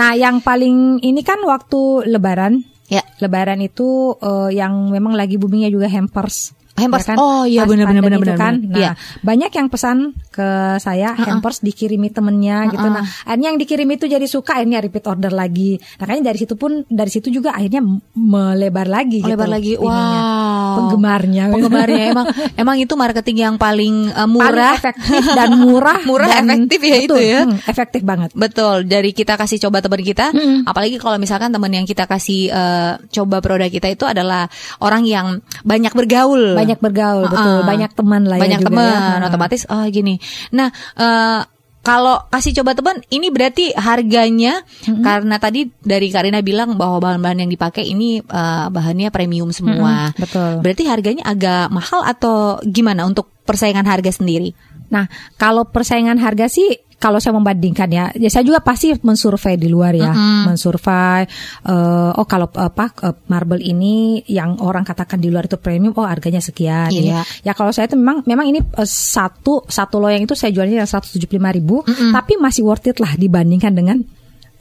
nah, 0.00 0.10
yang 0.16 0.36
paling 0.40 1.04
ini 1.04 1.20
kan 1.20 1.38
waktu 1.44 2.08
lebaran. 2.08 2.64
Ya. 2.88 3.04
Lebaran 3.20 3.60
itu 3.60 4.16
uh, 4.16 4.48
yang 4.48 4.88
memang 4.88 5.12
lagi 5.12 5.36
boomingnya 5.36 5.68
juga 5.68 5.90
hampers 5.90 6.56
hampers 6.76 7.06
ya 7.06 7.08
kan? 7.12 7.16
oh 7.18 7.44
iya 7.48 7.62
benar 7.64 7.88
benar 7.88 8.02
benar 8.04 8.20
benar 8.20 8.36
kan? 8.38 8.54
nah 8.62 8.78
iya. 8.78 8.90
banyak 9.24 9.50
yang 9.52 9.68
pesan 9.72 10.12
ke 10.30 10.48
saya 10.80 11.16
uh 11.16 11.20
-uh. 11.20 11.26
hampers 11.36 11.64
dikirimi 11.64 12.12
temennya 12.12 12.64
uh 12.64 12.64
-uh. 12.68 12.72
gitu 12.76 12.88
nah 12.92 13.04
akhirnya 13.24 13.48
yang 13.54 13.58
dikirim 13.60 13.88
itu 13.92 14.04
jadi 14.10 14.26
suka 14.26 14.58
akhirnya 14.58 14.82
repeat 14.82 15.06
order 15.06 15.30
lagi. 15.30 15.78
Nah 15.78 16.04
kayaknya 16.10 16.24
dari 16.34 16.38
situ 16.42 16.54
pun 16.58 16.82
dari 16.90 17.10
situ 17.12 17.28
juga 17.30 17.54
akhirnya 17.54 17.84
melebar 18.16 18.90
lagi 18.90 19.22
melebar 19.22 19.46
gitu, 19.46 19.54
lagi. 19.54 19.72
wow. 19.78 20.74
Penggemarnya. 20.82 21.44
Penggemarnya. 21.54 22.04
Emang 22.16 22.26
emang 22.58 22.76
itu 22.82 22.94
marketing 22.98 23.36
yang 23.38 23.54
paling 23.54 24.10
uh, 24.10 24.26
murah. 24.26 24.74
Paling 24.74 24.82
efektif 24.82 25.22
dan 25.32 25.50
murah 25.54 25.98
murah 26.10 26.28
dan 26.28 26.44
efektif 26.50 26.80
ya 26.82 26.96
betul, 26.98 27.06
itu 27.06 27.16
ya. 27.22 27.40
Hmm, 27.46 27.56
efektif 27.70 28.02
banget. 28.02 28.30
Betul. 28.34 28.76
Dari 28.90 29.10
kita 29.14 29.38
kasih 29.38 29.58
coba 29.68 29.78
teman 29.78 30.02
kita. 30.02 30.28
Hmm. 30.36 30.66
apalagi 30.66 30.98
kalau 30.98 31.16
misalkan 31.22 31.54
teman 31.54 31.70
yang 31.70 31.86
kita 31.86 32.10
kasih 32.10 32.50
uh, 32.50 32.98
coba 33.14 33.38
produk 33.38 33.70
kita 33.70 33.86
itu 33.92 34.02
adalah 34.02 34.50
orang 34.82 35.06
yang 35.06 35.38
banyak 35.62 35.94
bergaul. 35.94 36.58
Banyak 36.58 36.65
bergaul 36.82 37.24
uh, 37.26 37.30
betul 37.30 37.58
banyak 37.62 37.90
teman 37.94 38.22
lah 38.26 38.38
banyak 38.42 38.60
ya 38.60 38.66
teman 38.66 39.18
ya. 39.22 39.26
otomatis 39.30 39.62
oh 39.70 39.86
gini 39.86 40.18
nah 40.50 40.68
uh, 40.98 41.46
kalau 41.86 42.18
kasih 42.34 42.50
coba 42.58 42.74
teman 42.74 42.98
ini 43.14 43.30
berarti 43.30 43.70
harganya 43.78 44.58
hmm 44.82 44.98
karena 45.06 45.38
tadi 45.38 45.70
dari 45.86 46.10
Karina 46.10 46.42
bilang 46.42 46.74
bahwa 46.74 46.98
bahan-bahan 46.98 47.46
yang 47.46 47.50
dipakai 47.52 47.86
ini 47.86 48.18
uh, 48.18 48.66
bahannya 48.74 49.06
premium 49.14 49.54
semua. 49.54 50.10
hmm 50.10 50.18
betul. 50.18 50.52
Berarti 50.66 50.82
harganya 50.90 51.22
agak 51.30 51.70
mahal 51.70 52.02
atau 52.02 52.58
gimana 52.66 53.06
untuk 53.06 53.30
persaingan 53.46 53.86
harga 53.86 54.18
sendiri? 54.18 54.50
Nah, 54.90 55.10
kalau 55.36 55.66
persaingan 55.66 56.18
harga 56.20 56.46
sih 56.50 56.86
kalau 56.96 57.20
saya 57.20 57.36
membandingkan 57.36 57.92
ya, 57.92 58.08
ya 58.16 58.32
saya 58.32 58.40
juga 58.40 58.64
pasti 58.64 58.96
mensurvei 59.04 59.60
di 59.60 59.68
luar 59.68 59.92
ya, 59.92 60.16
mm-hmm. 60.16 60.42
mensurvei. 60.48 61.28
Uh, 61.68 62.16
oh 62.16 62.24
kalau 62.24 62.48
apa 62.56 62.88
uh, 63.04 63.12
marble 63.28 63.60
ini 63.60 64.24
yang 64.24 64.56
orang 64.64 64.80
katakan 64.80 65.20
di 65.20 65.28
luar 65.28 65.44
itu 65.44 65.60
premium, 65.60 65.92
oh 65.92 66.08
harganya 66.08 66.40
sekian. 66.40 66.88
Iya. 66.88 67.20
Ya 67.44 67.52
kalau 67.52 67.68
saya 67.76 67.92
itu 67.92 68.00
memang 68.00 68.24
memang 68.24 68.48
ini 68.48 68.64
uh, 68.64 68.88
satu 68.88 69.68
satu 69.68 70.00
loyang 70.00 70.24
itu 70.24 70.32
saya 70.32 70.56
jualnya 70.56 70.80
yang 70.80 70.88
seratus 70.88 71.12
tujuh 71.12 71.28
puluh 71.28 71.44
lima 71.44 71.50
ribu, 71.52 71.76
mm-hmm. 71.84 72.16
tapi 72.16 72.40
masih 72.40 72.64
worth 72.64 72.88
it 72.88 72.96
lah 72.96 73.12
dibandingkan 73.12 73.76
dengan 73.76 74.00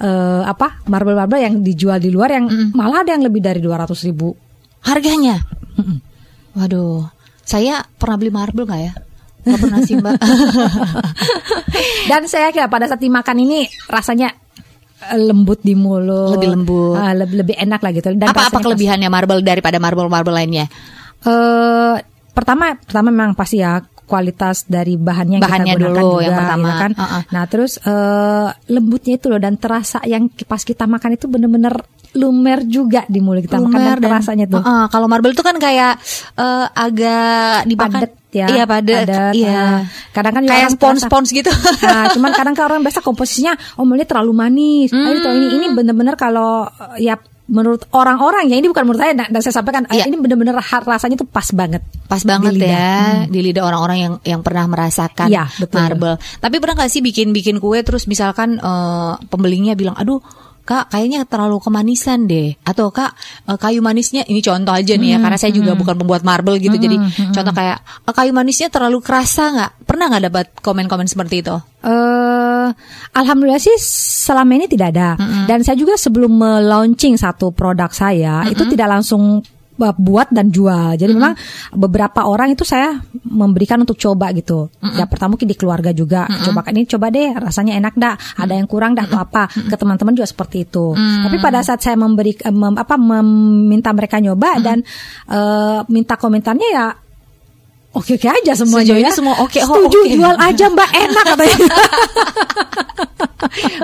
uh, 0.04 0.44
apa 0.44 0.84
marble 0.92 1.16
marble 1.16 1.40
yang 1.40 1.64
dijual 1.64 2.04
di 2.04 2.12
luar 2.12 2.36
yang 2.36 2.52
mm-hmm. 2.52 2.76
malah 2.76 3.08
ada 3.08 3.16
yang 3.16 3.24
lebih 3.24 3.40
dari 3.40 3.64
dua 3.64 3.80
ratus 3.80 4.04
ribu 4.04 4.36
harganya. 4.84 5.40
Mm-hmm. 5.80 5.98
Waduh, 6.60 7.08
saya 7.48 7.80
pernah 7.96 8.20
beli 8.20 8.32
marble 8.36 8.68
nggak 8.68 8.82
ya? 8.84 8.94
Gak 9.46 9.60
pernah 9.62 9.80
sih 9.86 9.96
mbak. 10.02 10.18
Dan 12.10 12.26
saya 12.26 12.50
kira 12.50 12.66
pada 12.66 12.90
saat 12.90 13.02
dimakan 13.02 13.46
ini 13.46 13.70
rasanya 13.86 14.34
lembut 15.14 15.62
di 15.62 15.78
mulut. 15.78 16.34
Lebih 16.34 16.50
lembut. 16.50 16.98
Uh, 16.98 17.14
lebih, 17.14 17.36
lebih 17.46 17.56
enak 17.62 17.80
lah 17.86 17.92
gitu. 17.94 18.10
Dan 18.18 18.34
apa 18.34 18.50
apa 18.50 18.58
kelebihannya 18.58 19.10
marble 19.12 19.46
daripada 19.46 19.78
marble-marble 19.78 20.34
lainnya? 20.34 20.66
Uh, 21.22 22.02
pertama 22.34 22.74
pertama 22.82 23.14
memang 23.14 23.38
pasti 23.38 23.62
ya 23.62 23.82
kualitas 24.06 24.70
dari 24.70 24.96
bahannya, 24.96 25.42
bahannya 25.42 25.74
kita 25.76 25.82
gunakan 25.82 25.94
dulu 25.98 26.10
juga, 26.18 26.24
yang 26.24 26.36
pertama 26.38 26.68
gitu 26.70 26.82
kan. 26.82 26.92
Uh 26.94 27.04
-uh. 27.04 27.22
Nah 27.34 27.44
terus 27.50 27.74
uh, 27.84 28.48
lembutnya 28.70 29.14
itu 29.18 29.26
loh 29.28 29.42
dan 29.42 29.58
terasa 29.58 30.00
yang 30.06 30.30
pas 30.46 30.62
kita 30.62 30.86
makan 30.86 31.18
itu 31.18 31.26
bener-bener 31.26 31.74
lumer 32.16 32.64
juga 32.64 33.04
di 33.12 33.20
mulut 33.20 33.44
kita 33.44 33.60
lumer 33.60 34.00
makan 34.00 34.02
dan, 34.02 34.12
rasanya 34.16 34.46
tuh. 34.48 34.64
Uh, 34.64 34.88
kalau 34.88 35.12
marble 35.12 35.36
itu 35.36 35.44
kan 35.44 35.60
kayak 35.60 36.00
uh, 36.40 36.66
agak 36.72 37.68
dipadet 37.68 38.12
ya. 38.32 38.48
Iya 38.52 38.64
padat. 38.64 39.08
Iya. 39.36 39.60
Uh, 39.60 39.80
kadang 40.16 40.34
kan 40.40 40.44
kayak 40.48 40.70
spons-spons 40.76 41.30
gitu. 41.36 41.52
Nah, 41.84 42.08
cuman 42.16 42.32
kadang 42.32 42.56
kan 42.56 42.64
orang 42.72 42.82
biasa 42.84 43.04
komposisinya 43.04 43.56
oh 43.80 43.84
ini 43.84 44.08
terlalu 44.08 44.32
manis. 44.32 44.90
Hmm. 44.96 45.12
Ini 45.12 45.48
ini 45.60 45.68
bener-bener 45.76 46.16
kalau 46.16 46.68
ya 47.00 47.20
menurut 47.46 47.86
orang-orang 47.94 48.50
ya 48.50 48.58
ini 48.58 48.66
bukan 48.66 48.90
menurut 48.90 49.02
saya 49.06 49.14
dan 49.14 49.38
saya 49.38 49.54
sampaikan 49.62 49.86
ya. 49.94 50.10
ini 50.10 50.18
benar-benar 50.18 50.58
rasanya 50.82 51.22
tuh 51.22 51.30
pas 51.30 51.46
banget 51.54 51.86
pas 52.10 52.22
banget 52.26 52.58
di 52.58 52.66
ya 52.66 53.22
hmm. 53.22 53.30
di 53.30 53.40
lidah 53.46 53.64
orang-orang 53.70 53.98
yang 54.02 54.14
yang 54.26 54.42
pernah 54.42 54.66
merasakan 54.66 55.30
ya, 55.30 55.46
betul. 55.62 55.78
marble 55.78 56.18
tapi 56.42 56.58
pernah 56.58 56.82
gak 56.82 56.90
sih 56.90 57.06
bikin 57.06 57.30
bikin 57.38 57.62
kue 57.62 57.86
terus 57.86 58.10
misalkan 58.10 58.58
uh, 58.58 59.22
pembelinya 59.30 59.78
bilang 59.78 59.94
aduh 59.94 60.18
kak 60.66 60.90
kayaknya 60.90 61.30
terlalu 61.30 61.62
kemanisan 61.62 62.26
deh 62.26 62.58
atau 62.66 62.90
kak 62.90 63.14
uh, 63.46 63.56
kayu 63.56 63.86
manisnya 63.86 64.26
ini 64.26 64.42
contoh 64.42 64.74
aja 64.74 64.98
nih 64.98 65.16
ya 65.16 65.18
hmm, 65.22 65.24
karena 65.24 65.38
saya 65.38 65.54
juga 65.54 65.78
hmm. 65.78 65.80
bukan 65.86 65.96
pembuat 66.02 66.22
marble 66.26 66.58
gitu 66.58 66.74
hmm, 66.74 66.86
jadi 66.90 66.98
hmm. 66.98 67.34
contoh 67.38 67.54
kayak 67.54 67.78
uh, 67.86 68.14
kayu 68.18 68.34
manisnya 68.34 68.74
terlalu 68.74 69.00
kerasa 69.00 69.54
nggak 69.54 69.72
pernah 69.86 70.06
nggak 70.10 70.24
dapat 70.34 70.46
komen-komen 70.66 71.06
seperti 71.06 71.46
itu 71.46 71.56
uh, 71.86 72.68
alhamdulillah 73.14 73.62
sih 73.62 73.78
selama 74.26 74.58
ini 74.58 74.66
tidak 74.66 74.98
ada 74.98 75.14
hmm. 75.22 75.46
dan 75.46 75.62
saya 75.62 75.78
juga 75.78 75.96
sebelum 76.02 76.34
launching 76.66 77.14
satu 77.14 77.54
produk 77.54 77.94
saya 77.94 78.44
hmm. 78.44 78.58
itu 78.58 78.64
tidak 78.74 78.90
langsung 78.90 79.46
buat 79.76 80.32
dan 80.32 80.50
jual. 80.50 80.96
Jadi 80.96 81.12
mm 81.12 81.20
-hmm. 81.20 81.20
memang 81.20 81.34
beberapa 81.76 82.24
orang 82.26 82.56
itu 82.56 82.64
saya 82.64 82.96
memberikan 83.28 83.84
untuk 83.84 84.00
coba 84.00 84.32
gitu. 84.32 84.72
Mm 84.80 84.88
-hmm. 84.88 84.98
Ya 85.00 85.06
pertama 85.06 85.36
mungkin 85.36 85.50
di 85.52 85.58
keluarga 85.58 85.92
juga. 85.92 86.26
Mm 86.26 86.32
-hmm. 86.32 86.46
Coba 86.48 86.60
ini 86.72 86.82
coba 86.88 87.06
deh 87.12 87.30
rasanya 87.36 87.74
enak 87.80 87.94
dah. 88.00 88.16
Ada 88.40 88.54
yang 88.56 88.68
kurang 88.68 88.96
dah 88.96 89.06
atau 89.06 89.20
apa. 89.20 89.52
Ke 89.52 89.76
teman-teman 89.76 90.16
juga 90.16 90.28
seperti 90.28 90.64
itu. 90.68 90.96
Mm 90.96 91.00
-hmm. 91.00 91.24
Tapi 91.28 91.38
pada 91.44 91.60
saat 91.62 91.84
saya 91.84 92.00
memberi 92.00 92.34
mem, 92.52 92.76
apa 92.76 92.96
meminta 92.96 93.92
mereka 93.92 94.24
nyoba 94.24 94.56
mm 94.56 94.58
-hmm. 94.58 94.66
dan 94.66 94.78
uh, 95.30 95.80
minta 95.92 96.16
komentarnya 96.16 96.70
ya 96.72 96.88
oke 97.96 98.12
oke 98.20 98.28
aja 98.28 98.52
semuanya 98.54 99.00
ya. 99.00 99.10
semua. 99.16 99.40
Oke 99.40 99.58
okay, 99.58 99.62
oh, 99.64 99.68
setuju 99.72 100.00
okay. 100.04 100.14
jual 100.20 100.36
aja 100.36 100.66
mbak. 100.68 100.90
Enak 100.92 101.24
katanya. 101.24 101.58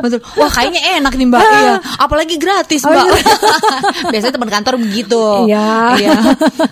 Betul. 0.03 0.20
Wah 0.36 0.51
kayaknya 0.51 0.82
enak 1.00 1.13
nih 1.15 1.27
mbak. 1.32 1.41
Iya. 1.41 1.75
Apalagi 1.96 2.36
gratis 2.36 2.84
mbak. 2.84 3.08
Oh, 3.08 3.08
iya. 3.08 3.24
biasanya 4.13 4.34
teman 4.36 4.51
kantor 4.51 4.75
begitu. 4.84 5.24
Iya. 5.48 5.96
Iya. 5.96 6.20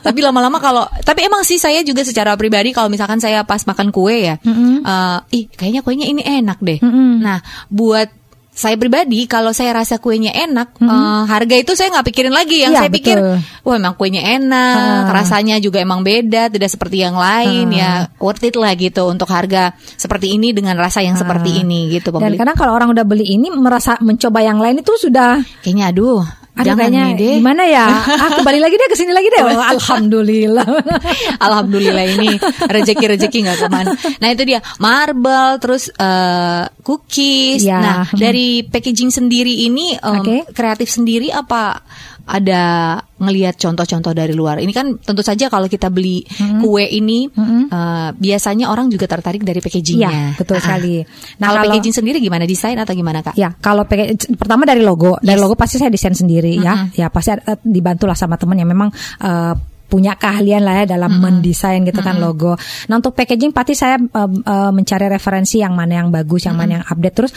Tapi 0.04 0.20
lama-lama 0.20 0.60
kalau 0.60 0.84
tapi 1.08 1.24
emang 1.24 1.48
sih 1.48 1.56
saya 1.56 1.80
juga 1.88 2.04
secara 2.04 2.36
pribadi 2.36 2.76
kalau 2.76 2.92
misalkan 2.92 3.24
saya 3.24 3.48
pas 3.48 3.64
makan 3.64 3.96
kue 3.96 4.28
ya 4.28 4.36
mm 4.44 4.54
-hmm. 4.54 4.76
uh, 4.84 5.18
ih 5.32 5.48
kayaknya 5.48 5.82
kuenya 5.82 6.12
ini 6.12 6.22
enak 6.22 6.60
deh. 6.60 6.84
Mm 6.84 6.92
-hmm. 6.92 7.12
nah 7.24 7.40
buat 7.72 8.19
saya 8.60 8.76
pribadi 8.76 9.24
kalau 9.24 9.56
saya 9.56 9.72
rasa 9.72 10.04
kuenya 10.04 10.36
enak 10.36 10.76
hmm. 10.76 10.92
uh, 10.92 11.24
harga 11.32 11.56
itu 11.56 11.80
saya 11.80 11.96
nggak 11.96 12.08
pikirin 12.12 12.36
lagi 12.36 12.60
yang 12.60 12.76
ya, 12.76 12.84
saya 12.84 12.92
pikir 12.92 13.16
wah 13.64 13.76
emang 13.80 13.96
kuenya 13.96 14.36
enak 14.36 15.08
ha. 15.08 15.16
rasanya 15.16 15.64
juga 15.64 15.80
emang 15.80 16.04
beda 16.04 16.52
tidak 16.52 16.68
seperti 16.68 17.00
yang 17.00 17.16
lain 17.16 17.72
ha. 17.72 17.80
ya 17.80 17.92
worth 18.20 18.44
it 18.44 18.60
lah 18.60 18.76
gitu 18.76 19.08
untuk 19.08 19.32
harga 19.32 19.72
seperti 19.96 20.36
ini 20.36 20.52
dengan 20.52 20.76
rasa 20.76 21.00
yang 21.00 21.16
ha. 21.16 21.24
seperti 21.24 21.64
ini 21.64 21.88
gitu 21.88 22.12
pembeli. 22.12 22.36
dan 22.36 22.44
kadang 22.44 22.58
kalau 22.60 22.76
orang 22.76 22.92
udah 22.92 23.08
beli 23.08 23.32
ini 23.32 23.48
merasa 23.48 23.96
mencoba 24.04 24.44
yang 24.44 24.60
lain 24.60 24.84
itu 24.84 24.92
sudah 25.00 25.40
kayaknya 25.64 25.96
aduh 25.96 26.39
Aduh, 26.60 26.76
Jangan 26.76 26.92
kayaknya 26.92 27.04
deh. 27.16 27.36
gimana 27.40 27.64
ya? 27.64 27.88
Ah, 28.20 28.30
kembali 28.36 28.60
lagi 28.60 28.76
deh 28.76 28.88
ke 28.92 28.96
sini 29.00 29.16
lagi 29.16 29.32
deh. 29.32 29.42
Oh, 29.48 29.64
alhamdulillah. 29.64 30.68
alhamdulillah 31.46 32.06
ini 32.20 32.36
rezeki-rezeki 32.68 33.48
nggak 33.48 33.58
ke 33.64 33.68
mana. 33.72 33.96
Nah 34.20 34.28
itu 34.28 34.44
dia 34.44 34.60
marble, 34.76 35.56
terus 35.64 35.88
uh, 35.96 36.68
cookies. 36.84 37.64
Ya. 37.64 37.80
Nah 37.80 38.00
dari 38.12 38.68
packaging 38.68 39.08
sendiri 39.08 39.64
ini 39.64 39.96
um, 40.04 40.20
okay. 40.20 40.44
kreatif 40.52 40.92
sendiri 40.92 41.32
apa 41.32 41.80
ada 42.30 42.62
ngelihat 43.18 43.58
contoh-contoh 43.58 44.14
dari 44.14 44.38
luar. 44.38 44.62
Ini 44.62 44.70
kan 44.70 45.02
tentu 45.02 45.26
saja 45.26 45.50
kalau 45.50 45.66
kita 45.66 45.90
beli 45.90 46.22
hmm. 46.22 46.62
kue 46.62 46.86
ini 46.86 47.26
hmm. 47.26 47.74
uh, 47.74 48.10
biasanya 48.14 48.70
orang 48.70 48.88
juga 48.94 49.10
tertarik 49.10 49.42
dari 49.42 49.58
packagingnya. 49.60 50.10
Ya, 50.14 50.26
betul 50.38 50.62
uh 50.62 50.64
sekali. 50.64 51.02
Nah, 51.42 51.48
kalau, 51.50 51.66
packaging 51.66 51.96
sendiri 51.98 52.22
gimana 52.22 52.46
desain 52.46 52.78
atau 52.78 52.94
gimana 52.94 53.26
kak? 53.26 53.34
Ya, 53.34 53.50
kalau 53.58 53.90
pertama 54.38 54.70
dari 54.70 54.86
logo, 54.86 55.18
yes. 55.18 55.26
dari 55.26 55.40
logo 55.42 55.58
pasti 55.58 55.82
saya 55.82 55.90
desain 55.90 56.14
sendiri 56.14 56.54
hmm. 56.56 56.64
ya. 56.64 56.74
Ya 56.94 57.08
pasti 57.10 57.34
uh, 57.34 57.58
dibantulah 57.66 58.14
sama 58.14 58.38
teman 58.38 58.62
yang 58.62 58.70
memang 58.70 58.94
uh, 59.26 59.58
punya 59.90 60.14
keahlian 60.14 60.62
lah 60.62 60.86
ya 60.86 60.96
dalam 60.96 61.10
mm 61.10 61.18
-hmm. 61.18 61.26
mendesain 61.42 61.82
gitu 61.82 62.00
kan 62.06 62.16
mm 62.16 62.22
-hmm. 62.22 62.30
logo. 62.30 62.54
Nah 62.88 62.96
untuk 63.02 63.18
packaging 63.18 63.50
pasti 63.50 63.74
saya 63.74 63.98
uh, 63.98 64.30
uh, 64.30 64.72
mencari 64.72 65.10
referensi 65.10 65.60
yang 65.60 65.74
mana 65.74 66.06
yang 66.06 66.14
bagus, 66.14 66.46
yang 66.46 66.56
mana 66.56 66.80
yang 66.80 66.86
update. 66.86 67.16
Terus 67.18 67.32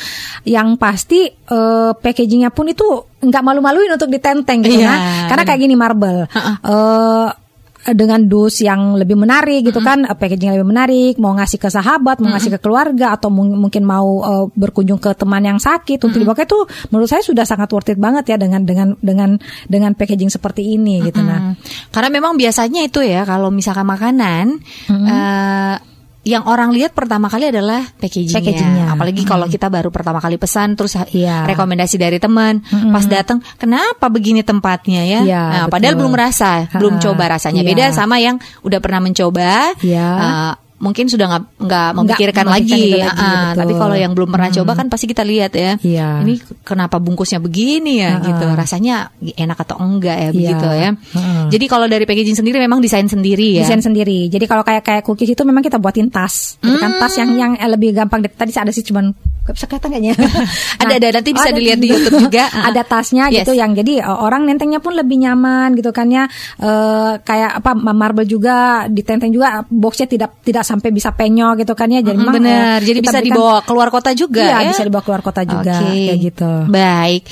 yang 0.44 0.76
pasti 0.76 1.32
uh, 1.32 1.96
packagingnya 1.96 2.52
pun 2.52 2.68
itu 2.68 2.84
nggak 3.24 3.42
malu-maluin 3.42 3.88
untuk 3.96 4.12
ditenteng 4.12 4.60
gitu 4.60 4.84
yeah, 4.84 4.92
kan. 4.92 5.00
Karena 5.32 5.42
kayak 5.48 5.60
gini 5.64 5.74
marble. 5.74 6.28
Uh 6.28 6.38
-uh. 6.38 7.41
Uh, 7.82 7.94
dengan 7.98 8.22
dus 8.30 8.62
yang 8.62 8.94
lebih 8.94 9.18
menarik 9.18 9.66
gitu 9.66 9.82
kan, 9.82 10.06
mm-hmm. 10.06 10.18
packaging 10.18 10.54
yang 10.54 10.56
lebih 10.62 10.70
menarik, 10.70 11.14
mau 11.18 11.34
ngasih 11.34 11.58
ke 11.58 11.66
sahabat, 11.66 12.22
mau 12.22 12.30
mm-hmm. 12.30 12.32
ngasih 12.38 12.50
ke 12.54 12.58
keluarga 12.62 13.06
atau 13.10 13.26
mungkin 13.34 13.82
mau 13.82 14.22
uh, 14.22 14.46
berkunjung 14.54 15.02
ke 15.02 15.10
teman 15.18 15.42
yang 15.42 15.58
sakit 15.58 15.98
untuk 15.98 16.22
mm-hmm. 16.22 16.22
dipakai 16.22 16.44
itu 16.46 16.58
menurut 16.94 17.10
saya 17.10 17.26
sudah 17.26 17.42
sangat 17.42 17.66
worth 17.74 17.90
it 17.90 17.98
banget 17.98 18.30
ya 18.30 18.36
dengan 18.38 18.62
dengan 18.62 18.94
dengan 19.02 19.34
dengan 19.66 19.98
packaging 19.98 20.30
seperti 20.30 20.78
ini 20.78 21.02
gitu 21.02 21.26
nah. 21.26 21.58
Karena 21.90 22.08
memang 22.14 22.38
biasanya 22.38 22.86
itu 22.86 23.02
ya 23.02 23.26
kalau 23.26 23.50
misalkan 23.50 23.86
makanan 23.86 24.62
mm-hmm. 24.62 25.06
uh, 25.10 25.76
yang 26.22 26.46
orang 26.46 26.70
lihat 26.70 26.94
pertama 26.94 27.26
kali 27.26 27.50
adalah 27.50 27.82
packagingnya. 27.98 28.38
packagingnya. 28.38 28.84
Apalagi 28.94 29.22
kalau 29.26 29.50
kita 29.50 29.66
baru 29.66 29.90
pertama 29.90 30.22
kali 30.22 30.38
pesan 30.38 30.78
terus 30.78 30.94
yeah. 31.10 31.42
rekomendasi 31.50 31.98
dari 31.98 32.22
teman, 32.22 32.62
hmm. 32.62 32.94
pas 32.94 33.02
datang, 33.10 33.42
kenapa 33.58 34.06
begini 34.06 34.46
tempatnya 34.46 35.02
ya? 35.02 35.20
Yeah, 35.26 35.46
nah, 35.50 35.66
padahal 35.66 35.98
belum 35.98 36.14
merasa, 36.14 36.70
belum 36.78 37.02
coba 37.02 37.34
rasanya. 37.34 37.66
Yeah. 37.66 37.70
Beda 37.74 37.84
sama 37.90 38.22
yang 38.22 38.38
udah 38.62 38.78
pernah 38.78 39.02
mencoba. 39.02 39.74
Yeah. 39.82 40.14
Uh, 40.14 40.52
mungkin 40.82 41.06
sudah 41.06 41.30
nggak 41.30 41.42
nggak 41.62 41.90
memikirkan 41.94 42.46
lagi, 42.50 42.98
lagi 42.98 43.06
uh, 43.06 43.54
tapi 43.54 43.72
kalau 43.78 43.94
yang 43.94 44.18
belum 44.18 44.34
pernah 44.34 44.50
hmm. 44.50 44.58
coba 44.58 44.72
kan 44.74 44.90
pasti 44.90 45.06
kita 45.06 45.22
lihat 45.22 45.54
ya. 45.54 45.78
Yeah. 45.78 46.26
ini 46.26 46.42
kenapa 46.66 46.98
bungkusnya 46.98 47.38
begini 47.38 48.02
ya 48.02 48.18
uh, 48.18 48.26
gitu. 48.26 48.46
rasanya 48.58 49.14
enak 49.22 49.62
atau 49.62 49.78
enggak 49.78 50.18
ya 50.18 50.22
yeah. 50.26 50.32
begitu 50.34 50.66
ya. 50.66 50.90
Uh. 51.14 51.46
jadi 51.54 51.64
kalau 51.70 51.86
dari 51.86 52.02
packaging 52.02 52.34
sendiri 52.34 52.58
memang 52.58 52.82
desain 52.82 53.06
sendiri 53.06 53.62
ya. 53.62 53.62
Desain 53.62 53.78
sendiri. 53.78 54.26
Jadi 54.26 54.44
kalau 54.50 54.66
kayak 54.66 54.82
kayak 54.82 55.02
cookies 55.06 55.30
itu 55.30 55.42
memang 55.46 55.62
kita 55.62 55.78
buatin 55.78 56.10
tas. 56.10 56.58
Gitu 56.58 56.74
kan? 56.82 56.98
Tas 56.98 57.14
yang 57.14 57.30
yang 57.38 57.52
lebih 57.70 57.94
gampang. 57.94 58.26
Tadi 58.26 58.50
ada 58.50 58.74
sih 58.74 58.82
cuman 58.82 59.14
Gak 59.42 59.54
bisa 59.58 59.66
kelihatan 59.66 59.90
kayaknya. 59.90 60.14
nah, 60.22 60.86
ada 60.86 60.94
ada 61.02 61.08
nanti 61.18 61.30
bisa 61.34 61.50
oh, 61.50 61.54
dilihat 61.58 61.78
di 61.82 61.88
YouTube 61.90 62.30
juga. 62.30 62.46
ada 62.70 62.82
tasnya 62.86 63.26
yes. 63.26 63.42
gitu 63.42 63.58
yang 63.58 63.74
jadi 63.74 64.06
uh, 64.06 64.22
orang 64.22 64.46
nentengnya 64.46 64.78
pun 64.78 64.94
lebih 64.94 65.18
nyaman 65.18 65.74
gitu 65.74 65.90
kan 65.90 66.06
ya. 66.06 66.30
Uh, 66.62 67.18
kayak 67.26 67.58
apa 67.58 67.74
marble 67.74 68.22
juga 68.22 68.86
ditenteng 68.86 69.34
juga 69.34 69.66
boxnya 69.66 70.06
tidak 70.06 70.30
tidak 70.46 70.62
sampai 70.62 70.94
bisa 70.94 71.10
penyok 71.10 71.66
gitu 71.66 71.74
kan 71.74 71.90
ya. 71.90 72.06
Jadi 72.06 72.14
mm, 72.14 72.22
memang 72.22 72.34
benar. 72.38 72.78
Uh, 72.78 72.78
jadi 72.86 72.98
bisa 73.02 73.18
berikan, 73.18 73.34
dibawa 73.34 73.56
keluar 73.66 73.88
kota 73.90 74.10
juga 74.14 74.46
iya, 74.46 74.58
ya. 74.62 74.70
bisa 74.70 74.82
dibawa 74.86 75.02
keluar 75.02 75.22
kota 75.26 75.42
juga 75.42 75.74
okay. 75.74 76.06
kayak 76.06 76.20
gitu. 76.22 76.52
Baik. 76.70 77.22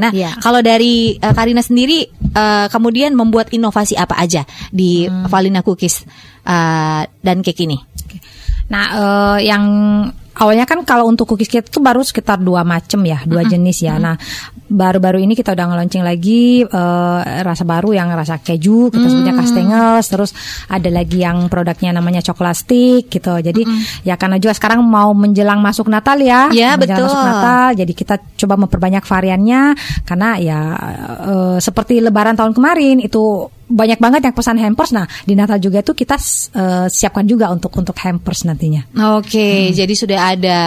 Nah, 0.00 0.10
yeah. 0.16 0.32
kalau 0.40 0.64
dari 0.64 1.20
uh, 1.20 1.36
Karina 1.36 1.60
sendiri 1.60 2.08
uh, 2.32 2.72
kemudian 2.72 3.12
membuat 3.12 3.52
inovasi 3.52 3.92
apa 3.92 4.16
aja 4.16 4.48
di 4.72 5.04
hmm. 5.04 5.28
Valina 5.28 5.60
Cookies 5.60 6.08
uh, 6.48 7.04
dan 7.20 7.44
cake 7.44 7.68
ini? 7.68 7.76
Nah, 8.68 8.84
uh, 8.96 9.38
yang 9.40 9.64
awalnya 10.38 10.64
kan 10.64 10.80
kalau 10.86 11.10
untuk 11.10 11.28
cookies 11.34 11.50
kita 11.50 11.66
tuh 11.68 11.82
baru 11.82 12.00
sekitar 12.00 12.38
dua 12.38 12.62
macam 12.62 13.02
ya, 13.02 13.20
dua 13.26 13.42
mm-hmm. 13.42 13.52
jenis 13.52 13.78
ya. 13.82 13.94
Nah, 13.98 14.14
baru-baru 14.68 15.24
ini 15.24 15.34
kita 15.34 15.52
udah 15.52 15.66
ngeluncing 15.68 16.04
lagi 16.06 16.62
uh, 16.62 17.20
rasa 17.42 17.66
baru 17.66 17.92
yang 17.92 18.08
rasa 18.14 18.38
keju, 18.38 18.88
kita 18.94 19.04
mm. 19.04 19.10
sebutnya 19.10 19.34
kastengels, 19.34 20.06
terus 20.06 20.30
ada 20.70 20.88
lagi 20.88 21.24
yang 21.24 21.50
produknya 21.50 21.90
namanya 21.92 22.22
coklat 22.22 22.54
stick 22.54 23.10
gitu. 23.10 23.34
Jadi 23.42 23.66
mm. 23.66 24.06
ya 24.06 24.14
karena 24.14 24.38
juga 24.38 24.54
sekarang 24.54 24.80
mau 24.86 25.10
menjelang 25.12 25.58
masuk 25.58 25.90
Natal 25.90 26.22
ya, 26.22 26.48
ya 26.54 26.78
menjelang 26.78 27.02
betul. 27.02 27.06
masuk 27.10 27.22
Natal, 27.26 27.66
jadi 27.74 27.92
kita 27.92 28.14
coba 28.46 28.54
memperbanyak 28.64 29.04
variannya 29.04 29.62
karena 30.06 30.28
ya 30.38 30.60
uh, 31.26 31.56
seperti 31.58 31.98
Lebaran 31.98 32.38
tahun 32.38 32.54
kemarin 32.54 33.02
itu 33.02 33.50
banyak 33.68 34.00
banget 34.00 34.20
yang 34.24 34.34
pesan 34.34 34.56
hampers. 34.56 34.90
Nah, 34.96 35.04
di 35.28 35.36
Natal 35.36 35.60
juga 35.60 35.84
itu 35.84 35.92
kita 35.92 36.16
uh, 36.16 36.86
siapkan 36.88 37.28
juga 37.28 37.52
untuk 37.52 37.70
untuk 37.76 37.94
hampers 38.00 38.48
nantinya. 38.48 38.88
Oke, 39.20 39.28
okay, 39.28 39.56
hmm. 39.68 39.74
jadi 39.76 39.94
sudah 39.94 40.20
ada 40.34 40.58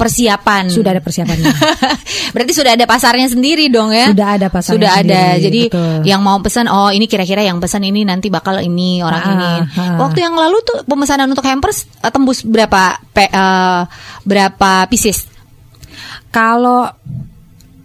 persiapan. 0.00 0.66
Sudah 0.68 0.90
ada 0.98 1.02
persiapannya. 1.02 1.46
Berarti 2.34 2.52
sudah 2.52 2.74
ada 2.74 2.84
pasarnya 2.90 3.30
sendiri 3.30 3.70
dong 3.70 3.94
ya? 3.94 4.10
Sudah 4.10 4.28
ada 4.34 4.46
pasarnya. 4.50 4.74
Sudah 4.76 4.92
sendiri, 4.98 5.14
ada. 5.14 5.22
Jadi 5.38 5.60
betul. 5.70 5.98
yang 6.10 6.20
mau 6.20 6.38
pesan, 6.42 6.66
oh 6.66 6.90
ini 6.90 7.06
kira-kira 7.06 7.46
yang 7.46 7.62
pesan 7.62 7.86
ini 7.86 8.02
nanti 8.02 8.28
bakal 8.28 8.58
ini 8.58 9.00
orang 9.00 9.22
ah, 9.22 9.32
ini. 9.32 9.50
Ah. 9.78 9.96
Waktu 10.02 10.18
yang 10.26 10.34
lalu 10.34 10.58
tuh 10.66 10.82
pemesanan 10.84 11.30
untuk 11.30 11.46
hampers 11.46 11.86
eh, 12.02 12.10
tembus 12.10 12.42
berapa 12.42 12.98
pe, 13.14 13.30
uh, 13.30 13.86
berapa 14.26 14.90
pieces? 14.90 15.30
Kalau 16.30 16.86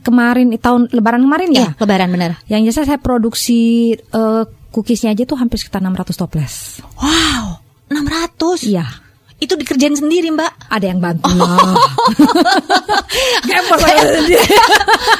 kemarin 0.05 0.53
tahun 0.61 0.93
Lebaran 0.93 1.25
kemarin 1.25 1.49
ya, 1.49 1.73
ya 1.73 1.81
Lebaran 1.81 2.09
benar. 2.13 2.31
Yang 2.45 2.61
jasa 2.69 2.93
saya 2.93 2.99
produksi 3.01 3.91
uh, 4.13 4.45
cookiesnya 4.69 5.17
aja 5.17 5.25
tuh 5.25 5.41
hampir 5.41 5.57
sekitar 5.57 5.81
600 5.81 6.13
toples. 6.13 6.85
Wow, 7.01 7.57
600. 7.89 8.69
Iya. 8.69 8.85
Itu 9.35 9.59
dikerjain 9.59 9.99
sendiri 9.99 10.31
mbak 10.31 10.71
Ada 10.71 10.95
yang 10.95 11.03
bantu 11.03 11.27
oh. 11.27 11.35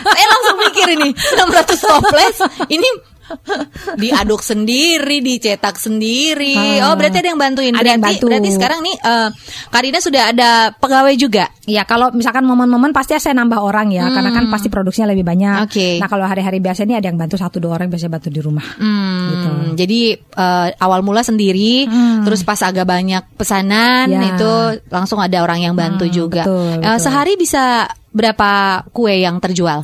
Saya 0.08 0.26
langsung 0.32 0.56
mikir 0.64 0.88
ini 0.96 1.12
600 1.12 1.76
toples 1.84 2.36
Ini 2.72 2.88
diaduk 4.02 4.42
sendiri, 4.42 5.22
dicetak 5.22 5.78
sendiri. 5.78 6.82
Ah. 6.82 6.92
Oh, 6.92 6.96
berarti 6.98 7.22
ada 7.22 7.30
yang 7.34 7.42
bantuin. 7.42 7.74
Ada 7.74 7.80
berarti, 7.82 7.94
yang 7.94 8.04
bantu. 8.04 8.26
Berarti 8.30 8.50
sekarang 8.54 8.80
nih 8.86 8.96
uh, 9.02 9.30
Karina 9.74 10.00
sudah 10.00 10.24
ada 10.32 10.50
pegawai 10.78 11.16
juga. 11.18 11.50
Ya, 11.66 11.82
kalau 11.84 12.14
misalkan 12.14 12.46
momen-momen 12.46 12.94
pasti 12.94 13.18
saya 13.18 13.34
nambah 13.38 13.58
orang 13.58 13.90
ya, 13.90 14.06
hmm. 14.06 14.14
karena 14.14 14.30
kan 14.30 14.46
pasti 14.54 14.68
produksinya 14.70 15.12
lebih 15.14 15.26
banyak. 15.26 15.66
Okay. 15.70 15.98
Nah, 15.98 16.08
kalau 16.10 16.26
hari-hari 16.30 16.62
biasa 16.62 16.86
ini 16.86 16.94
ada 16.98 17.10
yang 17.10 17.18
bantu 17.18 17.36
satu 17.42 17.58
dua 17.58 17.82
orang 17.82 17.90
biasanya 17.90 18.14
bantu 18.22 18.30
di 18.30 18.42
rumah. 18.42 18.66
Hmm. 18.78 19.26
Gitu. 19.32 19.50
Jadi 19.86 20.02
uh, 20.38 20.68
awal 20.78 21.02
mula 21.02 21.26
sendiri, 21.26 21.90
hmm. 21.90 22.24
terus 22.28 22.46
pas 22.46 22.62
agak 22.62 22.86
banyak 22.86 23.24
pesanan 23.34 24.08
ya. 24.10 24.38
itu 24.38 24.52
langsung 24.94 25.18
ada 25.18 25.42
orang 25.42 25.66
yang 25.66 25.74
bantu 25.74 26.06
hmm, 26.06 26.14
juga. 26.14 26.44
Betul, 26.46 26.86
uh, 26.86 27.00
Sehari 27.02 27.34
bisa 27.36 27.90
berapa 28.16 28.82
kue 28.96 29.26
yang 29.26 29.42
terjual? 29.44 29.84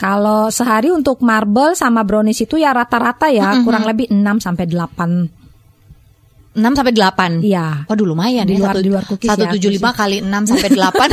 Kalau 0.00 0.50
sehari 0.50 0.90
untuk 0.90 1.22
marble 1.22 1.78
sama 1.78 2.02
brownies 2.02 2.42
itu 2.42 2.58
ya 2.58 2.74
rata-rata 2.74 3.30
ya 3.30 3.50
mm 3.50 3.54
-hmm. 3.60 3.64
kurang 3.64 3.84
lebih 3.86 4.06
6 4.10 4.44
sampai 4.44 4.64
8 4.66 5.41
6 6.52 6.76
sampai 6.76 6.92
8. 6.92 7.40
Iya. 7.40 7.88
Waduh 7.88 8.04
lumayan 8.04 8.44
di 8.44 8.60
ya. 8.60 8.60
Luar, 8.60 8.76
satu, 8.76 8.84
di 8.84 8.90
luar 8.92 9.04
cookies 9.08 9.32
175 9.32 9.72
ya, 9.72 9.90
kali 9.96 10.16
6 10.20 10.50
sampai 10.52 10.70
8. 10.76 11.08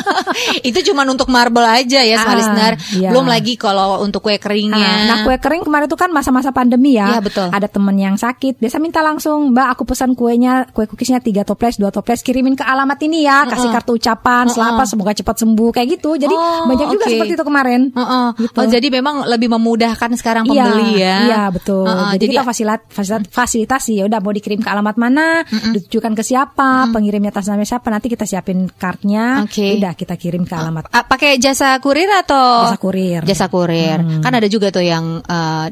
itu 0.72 0.78
cuma 0.88 1.04
untuk 1.04 1.28
marble 1.28 1.68
aja 1.68 2.00
ya, 2.00 2.24
ah, 2.24 2.32
listener. 2.32 2.72
Iya. 2.96 3.12
Belum 3.12 3.28
lagi 3.28 3.60
kalau 3.60 4.00
untuk 4.00 4.24
kue 4.24 4.40
keringnya. 4.40 4.80
Ah, 4.80 5.04
nah, 5.04 5.16
kue 5.28 5.36
kering 5.36 5.68
kemarin 5.68 5.92
itu 5.92 5.98
kan 6.00 6.08
masa-masa 6.08 6.56
pandemi 6.56 6.96
ya. 6.96 7.12
Iya, 7.12 7.20
betul. 7.20 7.48
Ada 7.52 7.68
temen 7.68 7.96
yang 8.00 8.16
sakit, 8.16 8.56
biasa 8.64 8.80
minta 8.80 9.04
langsung, 9.04 9.52
"Mbak, 9.52 9.68
aku 9.76 9.82
pesan 9.92 10.16
kuenya, 10.16 10.64
kue 10.72 10.88
cookiesnya 10.88 11.20
3 11.20 11.44
toples, 11.44 11.76
2 11.76 11.92
toples, 11.92 12.24
kirimin 12.24 12.56
ke 12.56 12.64
alamat 12.64 12.96
ini 13.04 13.28
ya, 13.28 13.44
kasih 13.44 13.68
uh 13.68 13.76
-uh. 13.76 13.76
kartu 13.76 13.92
ucapan, 14.00 14.48
uh 14.48 14.48
-uh. 14.48 14.56
selamat 14.56 14.86
semoga 14.88 15.12
cepat 15.12 15.36
sembuh." 15.36 15.70
Kayak 15.76 16.00
gitu. 16.00 16.16
Jadi 16.16 16.32
oh, 16.32 16.64
banyak 16.64 16.88
juga 16.96 17.04
okay. 17.04 17.12
seperti 17.20 17.32
itu 17.36 17.44
kemarin. 17.44 17.92
Uh 17.92 18.00
-uh. 18.00 18.26
Gitu. 18.40 18.56
Oh, 18.56 18.64
jadi 18.64 18.88
memang 18.88 19.28
lebih 19.28 19.52
memudahkan 19.52 20.16
sekarang 20.16 20.48
iya, 20.48 20.64
pembeli 20.64 20.88
iya, 20.96 21.04
ya. 21.04 21.16
Iya, 21.28 21.42
betul. 21.52 21.84
Uh 21.84 21.92
-uh. 21.92 22.08
Jadi, 22.16 22.24
jadi 22.24 22.32
kita 22.40 22.44
fasilat, 22.48 22.80
fasilat, 22.88 23.22
fasilitasi 23.28 24.00
ya 24.00 24.08
udah 24.08 24.20
mau 24.24 24.32
dikirim 24.32 24.61
ke 24.62 24.70
alamat 24.70 24.96
mana, 24.96 25.42
mm-hmm. 25.42 25.72
ditujukan 25.76 26.12
ke 26.14 26.22
siapa, 26.22 26.86
mm-hmm. 26.86 26.94
pengirimnya 26.94 27.30
atas 27.34 27.50
nama 27.50 27.66
siapa, 27.66 27.90
nanti 27.90 28.06
kita 28.08 28.24
siapin 28.24 28.70
kartnya, 28.70 29.42
okay. 29.44 29.82
udah 29.82 29.92
kita 29.98 30.14
kirim 30.16 30.46
ke 30.46 30.54
alamat. 30.54 30.88
Uh, 30.88 31.04
pakai 31.04 31.36
jasa 31.42 31.76
kurir 31.82 32.08
atau 32.08 32.70
jasa 32.70 32.78
kurir? 32.78 33.20
Jasa 33.26 33.46
kurir. 33.50 33.98
Hmm. 34.00 34.22
Kan 34.22 34.32
ada 34.38 34.48
juga 34.48 34.70
tuh 34.70 34.86
yang 34.86 35.20
uh, 35.20 35.66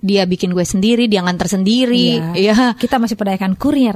dia 0.00 0.24
bikin 0.24 0.56
gue 0.56 0.64
sendiri, 0.64 1.06
dia 1.06 1.20
nganter 1.20 1.46
sendiri. 1.46 2.32
Iya. 2.32 2.52
Ya. 2.56 2.56
Kita 2.72 2.96
masih 2.96 3.20
pedayakan 3.20 3.54
kurir. 3.60 3.92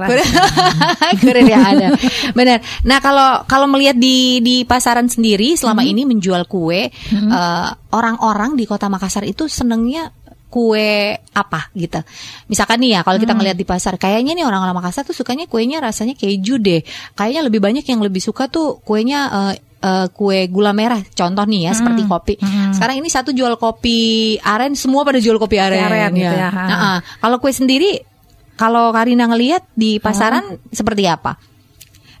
kurir 1.21 1.45
yang 1.49 1.65
ada. 1.65 1.97
Benar. 2.37 2.61
Nah, 2.85 2.97
kalau 3.01 3.41
kalau 3.49 3.65
melihat 3.65 3.97
di 3.97 4.39
di 4.45 4.61
pasaran 4.63 5.09
sendiri 5.09 5.57
selama 5.57 5.81
hmm. 5.81 5.91
ini 5.91 6.01
menjual 6.05 6.45
kue, 6.45 6.93
hmm. 6.93 7.29
uh, 7.33 7.69
orang-orang 7.97 8.53
di 8.53 8.69
Kota 8.69 8.85
Makassar 8.85 9.25
itu 9.25 9.49
senengnya 9.49 10.13
kue 10.55 11.19
apa 11.35 11.67
gitu. 11.75 11.99
Misalkan 12.47 12.79
nih 12.79 12.95
ya 12.95 12.99
kalau 13.03 13.19
kita 13.19 13.35
hmm. 13.35 13.39
ngeliat 13.43 13.57
di 13.59 13.67
pasar, 13.67 13.99
kayaknya 13.99 14.31
nih 14.39 14.47
orang-orang 14.47 14.79
Makassar 14.79 15.03
tuh 15.03 15.11
sukanya 15.11 15.51
kuenya 15.51 15.83
rasanya 15.83 16.15
keju 16.15 16.63
deh. 16.63 16.79
Kayaknya 17.11 17.41
lebih 17.51 17.59
banyak 17.59 17.83
yang 17.83 17.99
lebih 17.99 18.23
suka 18.23 18.47
tuh 18.47 18.79
kuenya 18.87 19.19
uh, 19.27 19.53
uh, 19.83 20.07
kue 20.15 20.47
gula 20.47 20.71
merah. 20.71 21.03
Contoh 21.11 21.43
nih 21.43 21.67
ya 21.67 21.71
hmm. 21.75 21.79
seperti 21.83 22.01
kopi. 22.07 22.33
Hmm. 22.39 22.71
Sekarang 22.71 22.95
ini 23.03 23.11
satu 23.11 23.35
jual 23.35 23.59
kopi 23.59 24.39
aren, 24.39 24.79
semua 24.79 25.03
pada 25.03 25.19
jual 25.19 25.35
kopi 25.35 25.59
aren. 25.59 25.91
aren 25.91 26.15
ya. 26.15 26.31
Gitu 26.31 26.35
ya. 26.39 26.49
Nah, 26.55 26.79
uh, 26.79 26.99
kalau 27.19 27.43
kue 27.43 27.51
sendiri, 27.51 27.99
kalau 28.55 28.95
Karina 28.95 29.27
ngelihat 29.27 29.67
di 29.75 29.99
pasaran 29.99 30.55
hmm. 30.55 30.71
seperti 30.71 31.03
apa? 31.03 31.35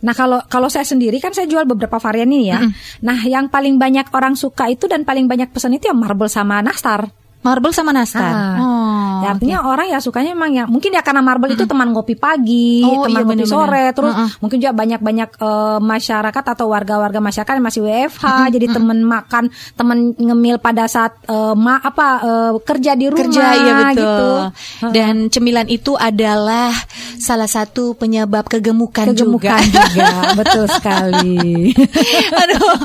Nah 0.03 0.13
kalau 0.13 0.43
kalau 0.51 0.67
saya 0.67 0.83
sendiri 0.83 1.17
kan 1.17 1.31
saya 1.31 1.47
jual 1.47 1.63
beberapa 1.63 1.97
varian 1.97 2.27
ini 2.27 2.51
ya. 2.51 2.59
Mm 2.59 2.71
Nah 3.07 3.19
yang 3.23 3.47
paling 3.47 3.79
banyak 3.79 4.11
orang 4.11 4.35
suka 4.35 4.67
itu 4.67 4.91
dan 4.91 5.07
paling 5.07 5.25
banyak 5.25 5.49
pesan 5.55 5.79
itu 5.79 5.87
ya 5.87 5.95
marble 5.95 6.27
sama 6.27 6.59
nastar. 6.59 7.24
Marble 7.45 7.69
sama 7.77 7.93
nastar. 7.93 8.25
Ah. 8.25 8.57
Oh, 8.57 9.15
ya, 9.21 9.37
artinya 9.37 9.57
okay. 9.61 9.69
orang 9.69 9.87
ya 9.93 9.99
sukanya 10.01 10.31
memang 10.33 10.51
ya 10.57 10.63
mungkin 10.65 10.89
ya 10.89 11.05
karena 11.05 11.21
marble 11.21 11.53
itu 11.53 11.69
teman 11.69 11.93
ngopi 11.93 12.17
pagi, 12.17 12.81
oh, 12.81 13.05
teman 13.05 13.21
iya, 13.21 13.25
ngopi 13.29 13.45
bener, 13.45 13.45
sore, 13.45 13.85
terus 13.93 14.13
uh 14.17 14.25
-uh. 14.25 14.29
mungkin 14.41 14.57
juga 14.57 14.73
banyak-banyak 14.73 15.29
uh, 15.37 15.77
masyarakat 15.77 16.43
atau 16.57 16.65
warga-warga 16.73 17.21
masyarakat 17.21 17.53
yang 17.53 17.67
masih 17.69 17.81
WFH, 17.85 18.25
uh 18.25 18.33
-huh. 18.33 18.47
jadi 18.49 18.65
teman 18.73 18.99
makan, 19.05 19.43
teman 19.77 19.97
ngemil 20.17 20.57
pada 20.57 20.89
saat 20.89 21.13
uh, 21.29 21.53
ma 21.53 21.77
apa 21.77 22.07
uh, 22.25 22.51
kerja 22.65 22.97
di 22.97 23.05
rumah 23.13 23.21
kerja, 23.29 23.45
ya 23.53 23.75
betul. 23.77 23.93
gitu. 23.93 24.29
Dan 24.89 25.13
cemilan 25.29 25.69
itu 25.69 25.93
adalah 25.93 26.73
salah 27.19 27.49
satu 27.49 27.95
penyebab 27.95 28.47
kegemukan, 28.47 29.11
kegemukan 29.11 29.61
juga. 29.61 29.85
juga. 29.91 30.07
betul 30.37 30.65
sekali. 30.69 31.71
Aduh, 32.41 32.75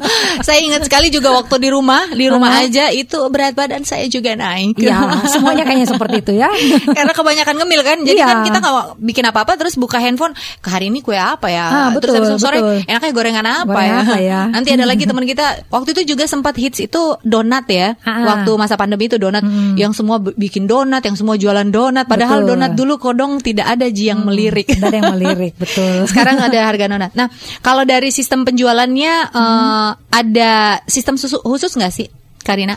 saya 0.45 0.59
ingat 0.63 0.87
sekali 0.87 1.13
juga 1.13 1.35
waktu 1.35 1.57
di 1.61 1.69
rumah, 1.71 2.11
di 2.13 2.27
rumah 2.31 2.51
-huh. 2.51 2.65
aja 2.67 2.89
itu 2.91 3.19
berat 3.29 3.55
badan 3.55 3.83
saya 3.85 4.07
juga 4.07 4.35
naik. 4.35 4.79
Iya, 4.79 4.99
semuanya 5.33 5.65
kayaknya 5.67 5.89
seperti 5.91 6.17
itu 6.23 6.33
ya. 6.39 6.51
Karena 6.97 7.13
kebanyakan 7.13 7.55
ngemil 7.61 7.81
kan. 7.83 7.99
Jadi 8.03 8.21
iya. 8.21 8.29
kan 8.29 8.39
kita 8.47 8.59
nggak 8.63 8.77
bikin 9.03 9.25
apa-apa 9.29 9.53
terus 9.59 9.75
buka 9.77 9.99
handphone. 10.01 10.33
Ke 10.61 10.69
hari 10.73 10.89
ini 10.89 11.03
kue 11.05 11.17
apa 11.17 11.49
ya? 11.51 11.67
Ah, 11.69 11.89
betul, 11.93 12.17
terus 12.17 12.41
sore 12.41 12.59
betul. 12.61 12.77
enaknya 12.87 13.13
gorengan 13.13 13.47
apa 13.47 13.73
Goreng 13.73 13.89
ya? 13.89 14.01
Apa 14.01 14.19
ya? 14.21 14.41
Nanti 14.51 14.69
ada 14.75 14.85
lagi 14.87 15.05
teman 15.05 15.25
kita 15.27 15.47
waktu 15.69 15.89
itu 15.97 16.15
juga 16.15 16.25
sempat 16.27 16.55
hits 16.57 16.81
itu 16.81 17.17
donat 17.25 17.67
ya. 17.71 17.97
Ah. 18.07 18.37
Waktu 18.37 18.51
masa 18.57 18.75
pandemi 18.81 19.11
itu 19.11 19.17
donat 19.17 19.43
hmm. 19.45 19.77
yang 19.77 19.93
semua 19.93 20.21
bikin 20.21 20.65
donat, 20.71 21.03
yang 21.05 21.17
semua 21.17 21.37
jualan 21.37 21.69
donat. 21.69 22.07
Padahal 22.07 22.45
betul. 22.45 22.51
donat 22.57 22.73
dulu 22.77 22.95
kodong 23.01 23.41
tidak 23.41 23.67
ada 23.77 23.87
ji 23.91 24.13
yang 24.13 24.20
hmm. 24.23 24.29
melirik. 24.29 24.67
Tidak 24.69 24.89
ada 24.89 24.99
yang 25.01 25.15
melirik, 25.17 25.55
betul. 25.63 26.07
Sekarang 26.07 26.39
ada 26.39 26.59
harga 26.67 26.85
donat. 26.87 27.13
Nah, 27.17 27.29
kalau 27.65 27.83
dari 27.89 28.13
sistem 28.13 28.45
penjualannya 28.45 29.33
hmm. 29.33 29.37
uh, 29.37 29.91
ada 30.13 30.85
sistem 30.87 31.17
khusus 31.19 31.73
nggak 31.75 31.93
sih, 31.93 32.09
Karina? 32.45 32.77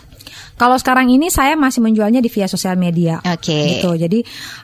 Kalau 0.54 0.78
sekarang 0.78 1.10
ini 1.10 1.34
saya 1.34 1.58
masih 1.58 1.82
menjualnya 1.82 2.22
di 2.22 2.30
via 2.30 2.46
sosial 2.46 2.78
media. 2.78 3.18
Oke. 3.26 3.42
Okay. 3.42 3.64
Gitu. 3.78 3.90
Jadi 4.06 4.20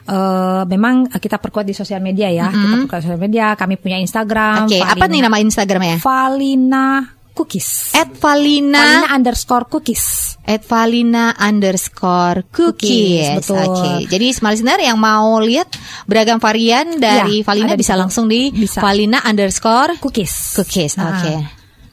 uh, 0.06 0.62
memang 0.64 1.10
kita 1.10 1.42
perkuat 1.42 1.66
di 1.66 1.74
sosial 1.74 1.98
media 1.98 2.30
ya. 2.30 2.46
Mm 2.46 2.54
-hmm. 2.54 2.62
Kita 2.62 2.76
perkuat 2.86 3.00
di 3.02 3.06
sosial 3.10 3.20
media. 3.20 3.46
Kami 3.58 3.74
punya 3.74 3.98
Instagram. 3.98 4.70
Oke. 4.70 4.78
Okay. 4.78 4.82
Apa 4.86 5.04
nih 5.10 5.20
nama 5.26 5.36
Instagramnya? 5.42 5.98
Valina 5.98 7.19
cookies. 7.32 7.94
At 7.96 8.12
Valina, 8.18 8.78
Valina 8.78 9.08
underscore 9.14 9.66
cookies. 9.70 10.36
At 10.44 10.62
Valina 10.66 11.34
underscore 11.38 12.44
cookies. 12.50 13.40
betul. 13.40 13.58
Oke. 13.62 13.74
Okay. 13.74 13.96
Jadi 14.10 14.26
smart 14.34 14.54
listener 14.58 14.78
yang 14.82 14.98
mau 14.98 15.38
lihat 15.40 15.70
beragam 16.04 16.42
varian 16.42 16.98
dari 16.98 17.40
ya, 17.40 17.46
Valina 17.46 17.74
bisa 17.78 17.94
langsung 17.94 18.26
di 18.26 18.50
bisa. 18.52 18.82
Valina 18.82 19.22
underscore 19.24 19.98
cookies. 20.02 20.58
Cookies. 20.58 20.98
Oke. 20.98 21.08
Okay. 21.20 21.38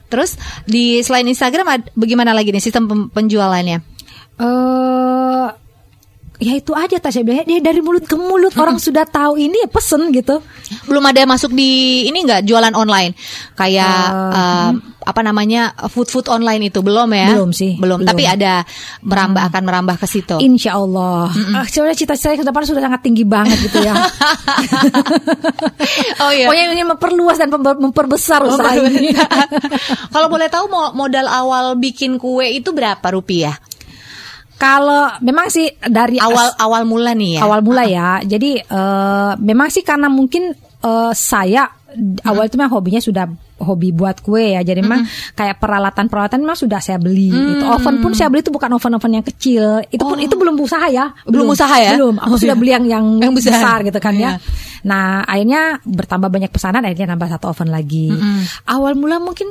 Terus 0.08 0.40
di 0.64 1.04
selain 1.04 1.28
Instagram 1.28 1.92
bagaimana 1.92 2.32
lagi 2.32 2.48
nih 2.48 2.64
sistem 2.64 3.12
penjualannya? 3.12 3.78
Eh 4.38 4.44
uh, 4.44 5.48
ya 6.38 6.54
itu 6.54 6.70
aja 6.70 7.02
tak 7.02 7.10
saya 7.10 7.26
bilang 7.26 7.42
dia 7.42 7.58
dari 7.58 7.82
mulut 7.82 8.06
ke 8.06 8.14
mulut 8.14 8.54
hmm. 8.54 8.62
orang 8.62 8.78
sudah 8.78 9.02
tahu 9.02 9.34
ini 9.42 9.66
ya 9.66 9.68
pesen 9.68 10.14
gitu 10.14 10.38
belum 10.86 11.02
ada 11.10 11.26
masuk 11.26 11.50
di 11.50 12.06
ini 12.06 12.22
enggak 12.22 12.46
jualan 12.46 12.70
online 12.78 13.18
kayak 13.58 14.06
uh, 14.14 14.70
uh, 14.70 14.70
apa 15.08 15.24
namanya 15.24 15.72
food 15.88 16.12
food 16.12 16.28
online 16.28 16.68
itu? 16.68 16.84
Belum 16.84 17.08
ya? 17.16 17.32
Belum 17.32 17.50
sih. 17.56 17.80
Belum, 17.80 18.04
belum. 18.04 18.08
tapi 18.12 18.28
ada 18.28 18.60
merambah 19.00 19.40
hmm. 19.40 19.48
akan 19.48 19.62
merambah 19.64 19.96
ke 19.96 20.04
situ. 20.04 20.36
Insya 20.44 20.76
Allah 20.76 21.32
mm 21.32 21.64
-mm. 21.64 21.64
Uh, 21.64 21.96
cita 21.96 22.12
saya 22.12 22.36
ke 22.36 22.44
depan 22.44 22.68
sudah 22.68 22.84
sangat 22.84 23.00
tinggi 23.00 23.24
banget 23.24 23.56
gitu 23.64 23.80
ya. 23.80 23.96
Oh 26.18 26.30
iya. 26.34 26.50
Pokoknya 26.50 26.64
ini 26.74 26.84
memperluas 26.84 27.38
dan 27.38 27.48
memperbesar 27.54 28.42
usaha 28.44 28.74
ini. 28.76 29.14
Kalau 30.14 30.28
boleh 30.28 30.50
tahu 30.50 30.66
modal 30.68 31.26
awal 31.30 31.78
bikin 31.78 32.18
kue 32.20 32.44
itu 32.50 32.74
berapa 32.74 33.02
rupiah? 33.14 33.54
Kalau 34.58 35.14
memang 35.22 35.46
sih 35.48 35.70
dari 35.78 36.18
awal 36.18 36.50
as, 36.50 36.58
awal 36.58 36.82
mula 36.82 37.14
nih 37.14 37.38
ya. 37.38 37.40
Awal 37.46 37.60
mula 37.62 37.86
ya. 37.86 38.18
Jadi 38.26 38.58
uh, 38.58 39.38
memang 39.38 39.70
sih 39.70 39.86
karena 39.86 40.10
mungkin 40.10 40.50
uh, 40.82 41.14
saya 41.14 41.70
awal 42.26 42.50
itu 42.50 42.58
memang 42.58 42.74
hobinya 42.74 42.98
sudah 42.98 43.30
hobi 43.58 43.90
buat 43.90 44.22
kue 44.22 44.54
ya. 44.56 44.62
Jadi 44.62 44.80
memang 44.80 45.04
hmm. 45.04 45.34
kayak 45.34 45.58
peralatan-peralatan 45.58 46.38
memang 46.42 46.58
sudah 46.58 46.78
saya 46.78 46.98
beli. 46.98 47.30
Hmm. 47.30 47.58
Itu 47.58 47.64
oven 47.66 48.00
pun 48.00 48.12
saya 48.14 48.30
beli 48.30 48.46
itu 48.46 48.54
bukan 48.54 48.70
oven-oven 48.78 49.12
yang 49.20 49.26
kecil. 49.26 49.82
Itu 49.90 50.02
pun 50.06 50.18
oh. 50.18 50.24
itu 50.24 50.34
belum 50.34 50.54
usaha 50.58 50.86
ya. 50.88 51.10
Belum, 51.26 51.46
belum 51.46 51.54
usaha 51.54 51.76
ya? 51.76 51.92
Belum. 51.98 52.14
Aku 52.22 52.34
oh, 52.34 52.40
sudah 52.40 52.56
iya. 52.56 52.60
beli 52.60 52.70
yang 52.72 52.84
yang, 52.86 53.06
yang 53.18 53.32
besar. 53.34 53.58
besar 53.58 53.78
gitu 53.86 53.98
kan 53.98 54.14
ya. 54.14 54.38
Nah, 54.86 55.26
akhirnya 55.26 55.82
bertambah 55.82 56.30
banyak 56.30 56.50
pesanan 56.54 56.86
akhirnya 56.86 57.14
nambah 57.14 57.28
satu 57.34 57.50
oven 57.50 57.70
lagi. 57.74 58.14
Hmm. 58.14 58.46
Awal 58.70 58.94
mula 58.94 59.18
mungkin 59.18 59.50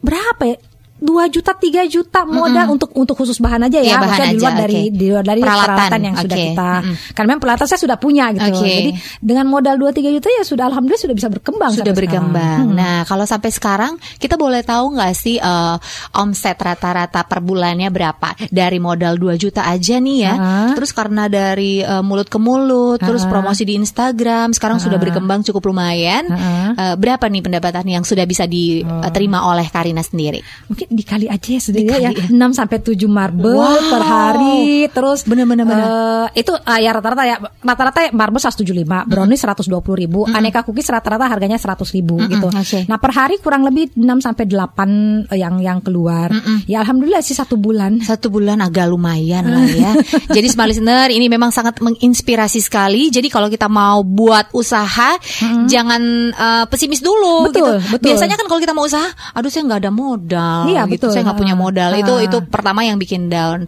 berapa 0.00 0.42
ya? 0.48 0.56
Dua 1.00 1.26
juta 1.32 1.52
tiga 1.56 1.82
juta 1.88 2.22
modal 2.28 2.52
mm 2.52 2.56
-hmm. 2.68 2.74
untuk 2.76 2.90
untuk 2.94 3.14
khusus 3.16 3.40
bahan 3.40 3.66
aja 3.66 3.80
ya, 3.80 3.96
ya 3.96 3.96
bahan 3.98 4.08
maksudnya 4.08 4.30
di 4.30 4.38
luar 4.38 4.54
dari 4.54 4.80
di 4.92 5.06
luar 5.08 5.24
dari 5.24 5.40
peralatan, 5.40 5.66
peralatan 5.66 6.00
yang 6.00 6.14
okay. 6.14 6.24
sudah 6.24 6.36
kita 6.36 6.70
mm 6.70 6.82
-hmm. 6.84 6.96
karena 7.16 7.26
memang 7.32 7.42
peralatan 7.42 7.66
saya 7.66 7.80
sudah 7.80 7.98
punya 7.98 8.24
gitu 8.36 8.50
okay. 8.60 8.76
jadi 8.76 8.90
dengan 9.20 9.46
modal 9.48 9.74
dua 9.80 9.90
tiga 9.90 10.08
juta 10.12 10.28
ya 10.28 10.44
sudah 10.44 10.64
alhamdulillah 10.70 11.02
sudah 11.02 11.16
bisa 11.16 11.28
berkembang 11.32 11.72
sudah 11.72 11.94
berkembang 11.94 12.62
hmm. 12.70 12.76
nah 12.76 12.98
kalau 13.08 13.24
sampai 13.24 13.50
sekarang 13.50 13.92
kita 14.18 14.34
boleh 14.36 14.60
tahu 14.60 14.98
nggak 14.98 15.12
sih 15.16 15.36
uh, 15.40 15.76
omset 16.18 16.58
rata-rata 16.58 17.24
per 17.24 17.40
bulannya 17.40 17.88
berapa 17.88 18.36
dari 18.50 18.78
modal 18.82 19.16
dua 19.16 19.34
juta 19.40 19.64
aja 19.66 19.96
nih 19.98 20.18
ya 20.20 20.34
uh. 20.34 20.72
terus 20.76 20.92
karena 20.92 21.26
dari 21.26 21.80
uh, 21.80 22.04
mulut 22.04 22.28
ke 22.28 22.38
mulut 22.38 22.98
uh. 23.00 23.06
terus 23.06 23.24
promosi 23.24 23.64
di 23.64 23.78
Instagram 23.78 24.52
sekarang 24.52 24.78
uh. 24.78 24.82
sudah 24.82 24.98
berkembang 25.00 25.40
cukup 25.46 25.70
lumayan 25.70 26.28
uh. 26.28 26.38
Uh, 26.74 26.94
berapa 26.98 27.26
nih 27.26 27.42
pendapatan 27.42 27.86
yang 27.86 28.04
sudah 28.04 28.26
bisa 28.26 28.44
diterima 28.44 29.46
uh. 29.46 29.54
oleh 29.54 29.66
Karina 29.70 30.02
sendiri 30.04 30.42
mungkin 30.66 30.89
dikali 30.90 31.30
aja 31.30 31.48
ya 31.54 31.60
sudah 31.62 31.80
ya, 31.86 32.10
ya 32.10 32.26
6 32.26 32.34
sampai 32.34 32.82
7 32.82 32.98
marble 33.06 33.54
wow. 33.54 33.78
per 33.78 34.02
hari 34.02 34.90
terus 34.90 35.22
benar-benar 35.22 35.70
uh, 35.70 36.26
itu 36.34 36.50
uh, 36.50 36.80
ya 36.82 36.90
rata-rata 36.90 37.22
ya 37.22 37.38
rata-rata 37.62 38.10
marble 38.10 38.42
175 38.42 39.06
brownie 39.06 39.38
120 39.38 39.70
ribu 39.70 40.26
mm 40.26 40.34
-hmm. 40.34 40.38
aneka 40.42 40.66
cookies 40.66 40.90
rata-rata 40.90 41.30
harganya 41.30 41.62
100 41.62 41.78
ribu 41.94 42.18
mm 42.18 42.22
-hmm. 42.26 42.32
gitu 42.34 42.48
okay. 42.50 42.82
nah 42.90 42.98
per 42.98 43.14
hari 43.14 43.38
kurang 43.38 43.62
lebih 43.62 43.94
6 43.94 44.02
sampai 44.18 44.44
8 44.50 45.30
yang 45.38 45.62
yang 45.62 45.78
keluar 45.78 46.34
mm 46.34 46.42
-hmm. 46.42 46.58
ya 46.66 46.82
alhamdulillah 46.82 47.22
sih 47.22 47.38
satu 47.38 47.54
bulan 47.54 48.02
satu 48.02 48.26
bulan 48.26 48.58
agak 48.58 48.90
lumayan 48.90 49.46
lah 49.46 49.66
ya 49.70 49.92
jadi 50.36 50.46
smart 50.50 50.74
listener 50.74 51.14
ini 51.14 51.30
memang 51.30 51.54
sangat 51.54 51.78
menginspirasi 51.78 52.58
sekali 52.58 53.14
jadi 53.14 53.30
kalau 53.30 53.46
kita 53.46 53.70
mau 53.70 54.02
buat 54.02 54.50
usaha 54.58 55.14
mm 55.14 55.46
-hmm. 55.46 55.64
jangan 55.70 56.02
uh, 56.34 56.64
pesimis 56.66 56.98
dulu 56.98 57.46
betul, 57.46 57.78
gitu 57.78 57.94
betul. 57.94 58.06
biasanya 58.10 58.34
kan 58.34 58.46
kalau 58.50 58.58
kita 58.58 58.74
mau 58.74 58.90
usaha 58.90 59.06
aduh 59.38 59.46
saya 59.46 59.62
nggak 59.70 59.80
ada 59.86 59.92
modal 59.94 60.66
iya, 60.66 60.79
gitu. 60.88 61.08
Betul. 61.08 61.14
Saya 61.16 61.22
nggak 61.28 61.40
punya 61.40 61.56
modal. 61.58 61.90
Uh. 61.96 62.00
Itu 62.00 62.14
itu 62.22 62.38
pertama 62.48 62.86
yang 62.86 62.96
bikin 62.96 63.28
down. 63.28 63.66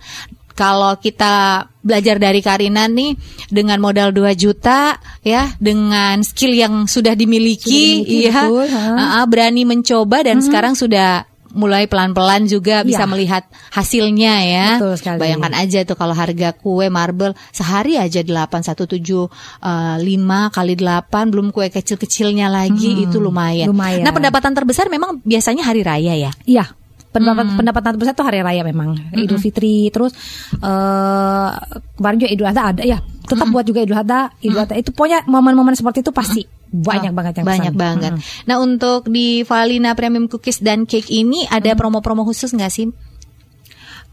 Kalau 0.53 1.01
kita 1.01 1.65
belajar 1.81 2.21
dari 2.21 2.45
Karina 2.45 2.85
nih 2.85 3.17
dengan 3.49 3.81
modal 3.81 4.13
2 4.13 4.37
juta 4.37 5.01
ya, 5.25 5.49
dengan 5.57 6.21
skill 6.21 6.53
yang 6.53 6.85
sudah 6.85 7.17
dimiliki, 7.17 8.05
sudah 8.05 8.05
dimiliki 8.05 8.29
iya, 8.29 8.45
betul, 8.53 8.69
uh, 9.01 9.25
berani 9.25 9.63
mencoba 9.65 10.29
dan 10.29 10.39
hmm. 10.39 10.45
sekarang 10.45 10.77
sudah 10.77 11.25
mulai 11.53 11.85
pelan-pelan 11.85 12.49
juga 12.49 12.81
ya. 12.81 12.89
bisa 12.89 13.05
melihat 13.05 13.45
hasilnya 13.71 14.35
ya. 14.45 14.69
Betul 14.81 14.95
sekali. 14.99 15.19
Bayangkan 15.21 15.53
aja 15.53 15.85
tuh 15.85 15.97
kalau 15.97 16.17
harga 16.17 16.57
kue 16.57 16.89
marble 16.89 17.37
sehari 17.53 18.01
aja 18.01 18.25
8175 18.25 18.89
uh, 18.89 19.97
5 20.01 20.57
kali 20.57 20.75
8 20.81 21.33
belum 21.33 21.47
kue 21.53 21.69
kecil-kecilnya 21.69 22.49
lagi 22.49 23.05
hmm, 23.05 23.05
itu 23.09 23.17
lumayan. 23.21 23.69
lumayan. 23.69 24.05
Nah, 24.05 24.13
pendapatan 24.17 24.53
terbesar 24.57 24.89
memang 24.89 25.21
biasanya 25.23 25.69
hari 25.69 25.85
raya 25.85 26.15
ya. 26.17 26.33
Iya 26.49 26.82
pendapatan 27.13 27.53
hmm. 27.53 27.59
pendapatan 27.61 27.91
terbesar 27.95 28.15
tuh 28.17 28.27
hari 28.27 28.41
raya 28.41 28.65
memang 28.65 28.97
hmm. 28.97 29.23
Idul 29.23 29.39
Fitri 29.39 29.93
terus 29.93 30.17
uh, 30.65 31.53
kemarin 32.01 32.19
juga 32.19 32.31
Idul 32.33 32.49
Adha 32.49 32.63
ada 32.73 32.83
ya 32.83 32.99
tetap 33.29 33.47
hmm. 33.47 33.55
buat 33.55 33.65
juga 33.69 33.85
Idul 33.85 34.01
Adha 34.01 34.33
Idul 34.41 34.65
Adha 34.65 34.75
itu 34.81 34.91
pokoknya 34.91 35.29
momen-momen 35.29 35.77
seperti 35.77 36.01
itu 36.01 36.11
pasti 36.11 36.43
banyak 36.73 37.13
oh, 37.13 37.17
banget 37.21 37.35
yang 37.37 37.47
banyak 37.47 37.75
pesan. 37.77 37.85
banget. 37.85 38.13
Hmm. 38.17 38.23
Nah 38.49 38.57
untuk 38.65 39.13
di 39.13 39.45
Valina 39.45 39.93
Premium 39.93 40.25
Cookies 40.25 40.65
dan 40.65 40.89
Cake 40.89 41.13
ini 41.13 41.45
ada 41.45 41.77
promo-promo 41.77 42.25
khusus 42.25 42.49
nggak 42.57 42.73
sih? 42.73 42.89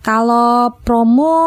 Kalau 0.04 0.76
promo 0.84 1.40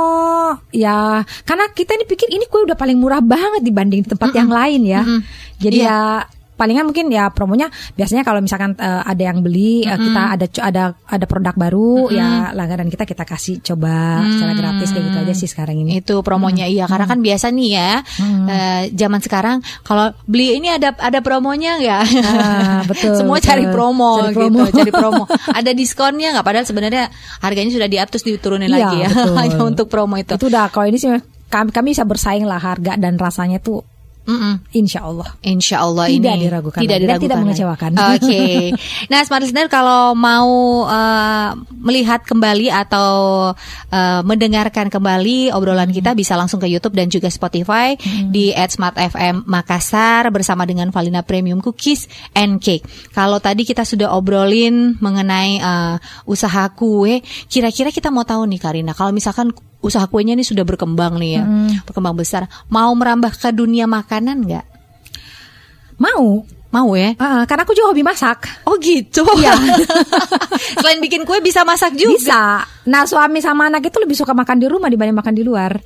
ya 0.73 1.21
karena 1.45 1.69
kita 1.73 2.01
ini 2.01 2.05
pikir 2.09 2.33
ini 2.33 2.49
kue 2.49 2.65
udah 2.65 2.77
paling 2.77 2.97
murah 2.97 3.21
banget 3.21 3.61
dibanding 3.61 4.09
tempat 4.09 4.33
mm 4.33 4.33
-hmm. 4.33 4.41
yang 4.41 4.51
lain 4.51 4.81
ya. 4.89 5.03
Mm 5.05 5.09
-hmm. 5.09 5.21
Jadi 5.61 5.79
yeah. 5.85 6.17
ya 6.25 6.41
palingan 6.63 6.87
mungkin 6.87 7.11
ya 7.11 7.35
promonya 7.35 7.67
biasanya 7.99 8.23
kalau 8.23 8.39
misalkan 8.39 8.79
uh, 8.79 9.03
ada 9.03 9.19
yang 9.19 9.43
beli 9.43 9.83
mm 9.83 9.91
-hmm. 9.91 9.91
uh, 9.91 9.99
kita 9.99 10.23
ada 10.23 10.47
ada 10.63 10.85
ada 11.11 11.25
produk 11.27 11.55
baru 11.59 12.07
mm 12.07 12.07
-hmm. 12.07 12.19
ya 12.23 12.29
langganan 12.55 12.87
kita 12.87 13.03
kita 13.03 13.27
kasih 13.27 13.59
coba 13.67 13.91
mm 13.91 14.23
-hmm. 14.23 14.31
secara 14.31 14.53
gratis 14.55 14.89
kayak 14.95 15.05
gitu 15.11 15.19
aja 15.19 15.35
sih 15.35 15.49
sekarang 15.51 15.77
ini. 15.83 15.99
Itu 15.99 16.23
promonya 16.23 16.71
mm 16.71 16.71
-hmm. 16.71 16.79
iya 16.79 16.85
karena 16.87 17.07
kan 17.11 17.19
biasa 17.19 17.47
nih 17.51 17.71
ya 17.75 17.93
mm 17.99 18.23
-hmm. 18.23 18.45
uh, 18.47 18.83
zaman 18.95 19.21
sekarang 19.27 19.57
kalau 19.83 20.15
beli 20.31 20.63
ini 20.63 20.71
ada 20.71 20.95
ada 20.95 21.19
promonya 21.19 21.83
ya. 21.83 21.99
Ah, 22.23 22.81
betul. 22.91 23.19
Semua 23.19 23.43
betul. 23.43 23.49
cari 23.51 23.65
promo, 23.67 24.13
cari 24.23 24.31
gitu, 24.31 24.39
promo 24.39 24.61
gitu, 24.63 24.79
cari 24.79 24.93
promo. 25.03 25.25
ada 25.51 25.71
diskonnya 25.75 26.29
nggak 26.39 26.47
padahal 26.47 26.67
sebenarnya 26.69 27.05
harganya 27.43 27.71
sudah 27.75 27.89
di 27.91 27.99
up 27.99 28.07
terus 28.07 28.23
diturunin 28.23 28.71
iya, 28.71 28.77
lagi 28.79 28.97
ya 29.03 29.11
hanya 29.43 29.59
untuk 29.67 29.91
promo 29.91 30.15
itu. 30.15 30.39
Itu 30.39 30.47
udah 30.47 30.71
kalau 30.71 30.87
ini 30.87 31.03
sih 31.03 31.11
kami, 31.51 31.69
kami 31.75 31.93
bisa 31.93 32.07
bersaing 32.07 32.47
lah 32.47 32.63
harga 32.63 32.97
dan 32.97 33.19
rasanya 33.19 33.59
tuh 33.59 33.83
Mm 34.23 34.39
-mm. 34.39 34.55
Insya 34.79 35.01
Allah. 35.03 35.29
Insya 35.43 35.83
Allah 35.83 36.07
tidak 36.07 36.39
ini 36.39 36.47
diragukan 36.47 36.79
tidak 36.79 36.99
diragukan 37.03 37.19
dan 37.19 37.27
tidak 37.27 37.39
mengecewakan. 37.43 37.91
Oke. 38.15 38.23
Okay. 38.23 38.61
Nah, 39.11 39.21
smart 39.27 39.43
listener 39.43 39.67
kalau 39.67 40.15
mau 40.15 40.87
uh, 40.87 41.59
melihat 41.83 42.23
kembali 42.23 42.71
atau 42.71 43.11
uh, 43.91 44.21
mendengarkan 44.23 44.87
kembali 44.87 45.51
obrolan 45.51 45.91
mm. 45.91 45.97
kita 45.99 46.11
bisa 46.15 46.39
langsung 46.39 46.63
ke 46.63 46.71
YouTube 46.71 46.95
dan 46.95 47.11
juga 47.11 47.27
Spotify 47.35 47.99
mm. 47.99 48.31
di 48.31 48.55
@smartfm 48.55 49.43
Makassar 49.43 50.31
bersama 50.31 50.63
dengan 50.71 50.95
Valina 50.95 51.27
Premium 51.27 51.59
Cookies 51.59 52.07
and 52.39 52.63
Cake. 52.63 52.87
Kalau 53.11 53.43
tadi 53.43 53.67
kita 53.67 53.83
sudah 53.83 54.15
obrolin 54.15 54.95
mengenai 55.03 55.59
uh, 55.59 55.97
usaha 56.31 56.71
kue, 56.71 57.27
kira-kira 57.51 57.91
kita 57.91 58.15
mau 58.15 58.23
tahu 58.23 58.47
nih 58.47 58.61
Karina, 58.63 58.95
kalau 58.95 59.11
misalkan 59.11 59.51
usaha 59.83 60.07
kuenya 60.07 60.39
ini 60.39 60.47
sudah 60.47 60.63
berkembang 60.63 61.19
nih 61.19 61.43
ya, 61.43 61.45
hmm. 61.45 61.85
berkembang 61.85 62.15
besar. 62.15 62.47
Mau 62.71 62.95
merambah 62.95 63.35
ke 63.35 63.51
dunia 63.51 63.91
makanan 63.91 64.47
nggak? 64.47 64.67
Mau. 65.99 66.47
Mau 66.73 66.89
ya? 66.97 67.13
Uh, 67.21 67.45
karena 67.45 67.69
aku 67.69 67.77
juga 67.77 67.93
hobi 67.93 68.01
masak. 68.01 68.49
Oh 68.65 68.81
gitu. 68.81 69.21
Iya. 69.37 69.53
Selain 70.81 71.05
bikin 71.05 71.29
kue 71.29 71.37
bisa 71.45 71.69
masak 71.69 71.93
juga. 71.93 72.17
Bisa. 72.17 72.43
Nah 72.89 73.05
suami 73.05 73.45
sama 73.45 73.69
anak 73.69 73.93
itu 73.93 74.01
lebih 74.01 74.17
suka 74.17 74.33
makan 74.33 74.57
di 74.57 74.67
rumah 74.73 74.89
dibanding 74.89 75.13
makan 75.13 75.37
di 75.37 75.45
luar. 75.45 75.77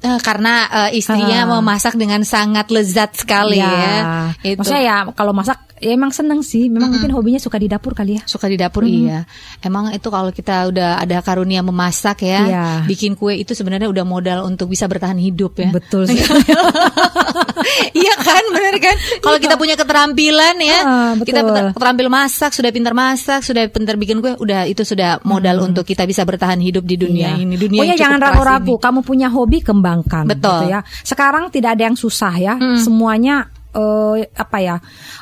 Uh, 0.00 0.16
karena 0.24 0.64
uh, 0.72 0.90
istrinya 0.96 1.44
uh. 1.44 1.60
memasak 1.60 1.92
dengan 1.92 2.24
sangat 2.24 2.72
lezat 2.72 3.20
sekali 3.20 3.60
ya. 3.60 3.68
ya. 3.68 3.92
Itu. 4.40 4.64
Maksudnya 4.64 4.80
ya 4.80 4.96
kalau 5.12 5.36
masak 5.36 5.60
ya 5.80 5.96
emang 5.96 6.12
seneng 6.12 6.44
sih 6.44 6.68
memang 6.68 6.76
mm 6.76 6.84
-mm. 6.86 6.92
mungkin 7.00 7.10
hobinya 7.16 7.40
suka 7.40 7.56
di 7.56 7.66
dapur 7.66 7.96
kali 7.96 8.20
ya 8.20 8.22
suka 8.28 8.46
di 8.52 8.60
dapur 8.60 8.84
mm. 8.84 8.92
iya 8.92 9.24
emang 9.64 9.88
itu 9.96 10.12
kalau 10.12 10.28
kita 10.28 10.68
udah 10.68 11.00
ada 11.00 11.24
karunia 11.24 11.64
memasak 11.64 12.22
ya 12.28 12.40
iya. 12.44 12.64
bikin 12.84 13.16
kue 13.16 13.32
itu 13.40 13.56
sebenarnya 13.56 13.88
udah 13.88 14.04
modal 14.04 14.44
untuk 14.44 14.68
bisa 14.68 14.84
bertahan 14.84 15.16
hidup 15.16 15.56
ya 15.56 15.72
betul 15.72 16.04
sih 16.08 16.20
iya 17.96 18.14
kan 18.20 18.44
benar 18.52 18.76
kan 18.76 18.96
kalau 19.24 19.38
kita 19.40 19.56
punya 19.56 19.74
keterampilan 19.80 20.56
ya 20.60 20.78
uh, 20.84 21.12
betul. 21.16 21.32
kita 21.32 21.40
terampil 21.72 22.08
masak 22.12 22.52
sudah 22.52 22.70
pintar 22.70 22.92
masak 22.92 23.40
sudah 23.40 23.64
pintar 23.72 23.96
bikin 23.96 24.20
kue 24.20 24.36
udah 24.36 24.68
itu 24.68 24.84
sudah 24.84 25.24
modal 25.24 25.64
hmm. 25.64 25.68
untuk 25.72 25.84
kita 25.88 26.04
bisa 26.04 26.28
bertahan 26.28 26.60
hidup 26.60 26.84
di 26.84 27.00
dunia 27.00 27.34
iya. 27.34 27.40
ini 27.40 27.56
dunia 27.56 27.80
oh 27.80 27.86
ya 27.88 27.96
jangan 27.96 28.20
ragu-ragu 28.20 28.76
kamu 28.76 29.00
punya 29.00 29.32
hobi 29.32 29.64
kembangkan 29.64 30.28
betul 30.28 30.68
gitu 30.68 30.76
ya 30.76 30.80
sekarang 31.08 31.48
tidak 31.48 31.80
ada 31.80 31.82
yang 31.88 31.96
susah 31.96 32.34
ya 32.36 32.54
hmm. 32.60 32.84
semuanya 32.84 33.48
uh, 33.74 34.16
apa 34.34 34.58
ya 34.62 34.76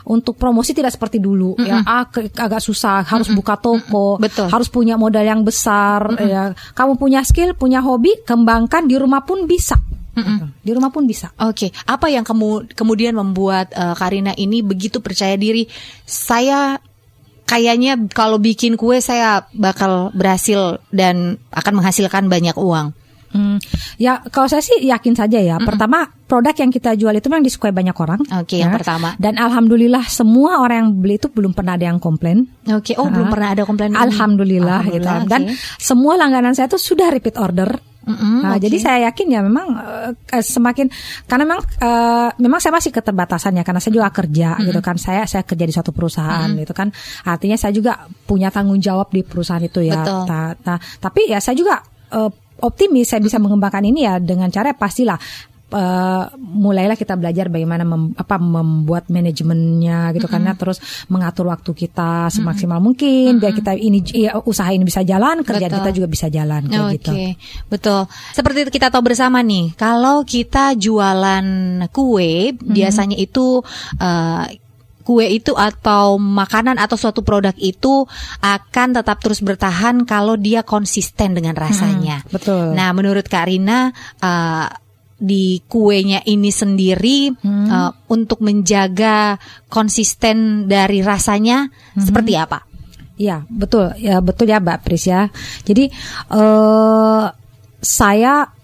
untuk 0.09 0.37
promosi 0.37 0.73
tidak 0.73 0.95
seperti 0.95 1.21
dulu 1.21 1.57
mm 1.57 1.61
-hmm. 1.61 1.69
ya 1.69 1.77
ah, 1.85 2.05
agak 2.45 2.63
susah 2.63 3.05
harus 3.05 3.29
mm 3.29 3.37
-hmm. 3.37 3.41
buka 3.45 3.55
toko 3.61 4.09
Betul. 4.21 4.49
harus 4.49 4.69
punya 4.69 4.95
modal 4.97 5.25
yang 5.25 5.43
besar 5.45 6.13
mm 6.13 6.17
-hmm. 6.17 6.29
ya 6.29 6.43
kamu 6.77 6.97
punya 6.97 7.21
skill 7.25 7.53
punya 7.57 7.85
hobi 7.85 8.13
kembangkan 8.25 8.89
di 8.89 8.97
rumah 8.97 9.25
pun 9.25 9.45
bisa 9.45 9.77
Mm 10.19 10.27
-mm. 10.27 10.49
Di 10.67 10.71
rumah 10.75 10.91
pun 10.91 11.07
bisa. 11.07 11.31
Oke, 11.39 11.71
okay. 11.71 11.71
apa 11.87 12.11
yang 12.11 12.27
kamu 12.27 12.75
kemudian 12.75 13.15
membuat 13.15 13.71
uh, 13.71 13.95
Karina 13.95 14.35
ini 14.35 14.67
begitu 14.67 14.99
percaya 14.99 15.39
diri? 15.39 15.71
Saya 16.03 16.75
kayaknya 17.47 17.97
kalau 18.11 18.43
bikin 18.43 18.75
kue 18.75 18.99
saya 18.99 19.47
bakal 19.57 20.11
berhasil 20.13 20.83
dan 20.91 21.39
akan 21.55 21.81
menghasilkan 21.81 22.27
banyak 22.27 22.59
uang. 22.59 22.93
Hmm, 23.29 23.61
ya 24.01 24.25
kalau 24.33 24.49
saya 24.49 24.65
sih 24.65 24.81
yakin 24.85 25.13
saja 25.13 25.39
ya. 25.41 25.57
Mm 25.61 25.65
-mm. 25.65 25.69
Pertama 25.69 25.99
produk 26.29 26.55
yang 26.57 26.71
kita 26.73 26.91
jual 26.97 27.13
itu 27.17 27.27
memang 27.29 27.45
disukai 27.45 27.73
banyak 27.73 27.97
orang. 27.97 28.21
Oke, 28.25 28.57
okay, 28.57 28.59
ya. 28.61 28.69
yang 28.69 28.77
pertama. 28.77 29.17
Dan 29.17 29.41
alhamdulillah 29.41 30.05
semua 30.09 30.61
orang 30.61 30.77
yang 30.85 30.91
beli 30.97 31.17
itu 31.17 31.29
belum 31.33 31.53
pernah 31.57 31.77
ada 31.77 31.89
yang 31.89 32.01
komplain. 32.01 32.49
Oke, 32.69 32.93
okay. 32.93 32.95
oh 33.01 33.09
uh, 33.09 33.13
belum 33.13 33.29
pernah 33.33 33.49
ada 33.57 33.63
komplain. 33.65 33.97
Alhamdulillah, 33.97 34.85
alhamdulillah 34.85 35.25
gitu. 35.25 35.31
Dan 35.33 35.43
semua 35.81 36.21
langganan 36.21 36.53
saya 36.53 36.69
itu 36.69 36.81
sudah 36.81 37.09
repeat 37.09 37.37
order. 37.41 37.81
Mm-hmm, 38.09 38.41
nah, 38.41 38.57
okay. 38.57 38.65
jadi 38.65 38.77
saya 38.81 38.99
yakin 39.13 39.27
ya 39.37 39.41
memang 39.45 39.69
uh, 39.77 40.13
semakin 40.41 40.89
karena 41.29 41.45
memang 41.45 41.61
uh, 41.61 42.33
memang 42.41 42.57
saya 42.57 42.73
masih 42.73 42.89
keterbatasan 42.89 43.61
ya 43.61 43.65
karena 43.69 43.85
saya 43.85 43.93
juga 43.93 44.09
kerja 44.09 44.57
mm-hmm. 44.57 44.69
gitu 44.73 44.81
kan. 44.81 44.97
Saya 44.97 45.29
saya 45.29 45.45
kerja 45.45 45.65
di 45.69 45.73
suatu 45.77 45.93
perusahaan 45.93 46.49
mm-hmm. 46.49 46.63
gitu 46.65 46.73
kan. 46.73 46.89
Artinya 47.29 47.61
saya 47.61 47.73
juga 47.77 48.09
punya 48.25 48.49
tanggung 48.49 48.81
jawab 48.81 49.13
di 49.13 49.21
perusahaan 49.21 49.61
itu 49.61 49.85
ya. 49.85 50.01
Betul. 50.01 50.25
Nah, 50.25 50.57
nah, 50.65 50.79
tapi 50.81 51.29
ya 51.29 51.37
saya 51.37 51.53
juga 51.53 51.85
uh, 52.17 52.33
optimis 52.63 53.11
saya 53.11 53.23
bisa 53.23 53.39
mengembangkan 53.39 53.85
ini 53.87 54.07
ya 54.07 54.19
dengan 54.19 54.51
cara 54.51 54.75
pastilah 54.75 55.19
Uh, 55.69 56.25
mulailah 56.41 56.97
kita 56.97 57.13
belajar 57.13 57.53
bagaimana 57.53 57.85
mem, 57.85 58.17
apa 58.17 58.41
membuat 58.41 59.13
manajemennya 59.13 60.17
gitu 60.17 60.25
mm 60.25 60.25
-hmm. 60.25 60.33
karena 60.33 60.53
terus 60.57 60.81
mengatur 61.13 61.53
waktu 61.53 61.77
kita 61.77 62.33
semaksimal 62.33 62.81
mm 62.81 62.81
-hmm. 62.81 62.87
mungkin 62.89 63.29
mm 63.29 63.33
-hmm. 63.37 63.41
biar 63.45 63.53
kita 63.53 63.73
ini 63.77 64.01
ya, 64.17 64.41
usaha 64.49 64.73
ini 64.73 64.89
bisa 64.89 65.05
jalan 65.05 65.45
kerja 65.45 65.69
kita 65.69 65.93
juga 65.93 66.09
bisa 66.09 66.33
jalan 66.33 66.73
kayak 66.73 66.89
okay. 66.89 66.97
gitu. 66.97 67.13
Betul. 67.69 68.01
Seperti 68.33 68.73
kita 68.73 68.89
tahu 68.89 69.13
bersama 69.13 69.45
nih, 69.45 69.77
kalau 69.77 70.25
kita 70.25 70.73
jualan 70.73 71.45
kue 71.93 72.49
mm 72.49 72.65
-hmm. 72.65 72.73
biasanya 72.73 73.21
itu 73.21 73.61
uh, 74.01 74.49
kue 75.09 75.25
itu 75.25 75.57
atau 75.57 76.21
makanan 76.21 76.77
atau 76.77 77.01
suatu 77.01 77.25
produk 77.25 77.57
itu 77.57 78.05
akan 78.45 79.01
tetap 79.01 79.25
terus 79.25 79.41
bertahan 79.41 80.05
kalau 80.05 80.37
dia 80.37 80.61
konsisten 80.61 81.33
dengan 81.33 81.57
rasanya. 81.57 82.21
Hmm, 82.21 82.29
betul. 82.29 82.77
Nah, 82.77 82.93
menurut 82.93 83.25
Karina 83.25 83.89
uh, 84.21 84.69
di 85.17 85.65
kuenya 85.65 86.21
ini 86.29 86.53
sendiri 86.53 87.33
hmm. 87.33 87.67
uh, 87.73 87.93
untuk 88.13 88.45
menjaga 88.45 89.41
konsisten 89.73 90.69
dari 90.69 91.01
rasanya 91.01 91.73
hmm. 91.73 92.05
seperti 92.05 92.37
apa? 92.37 92.69
Ya 93.17 93.43
betul 93.51 93.97
ya 93.99 94.21
betul 94.21 94.53
ya 94.53 94.61
Mbak 94.61 94.79
Pris 94.85 95.09
ya. 95.09 95.33
Jadi 95.65 95.89
uh, 96.37 97.33
saya 97.81 98.58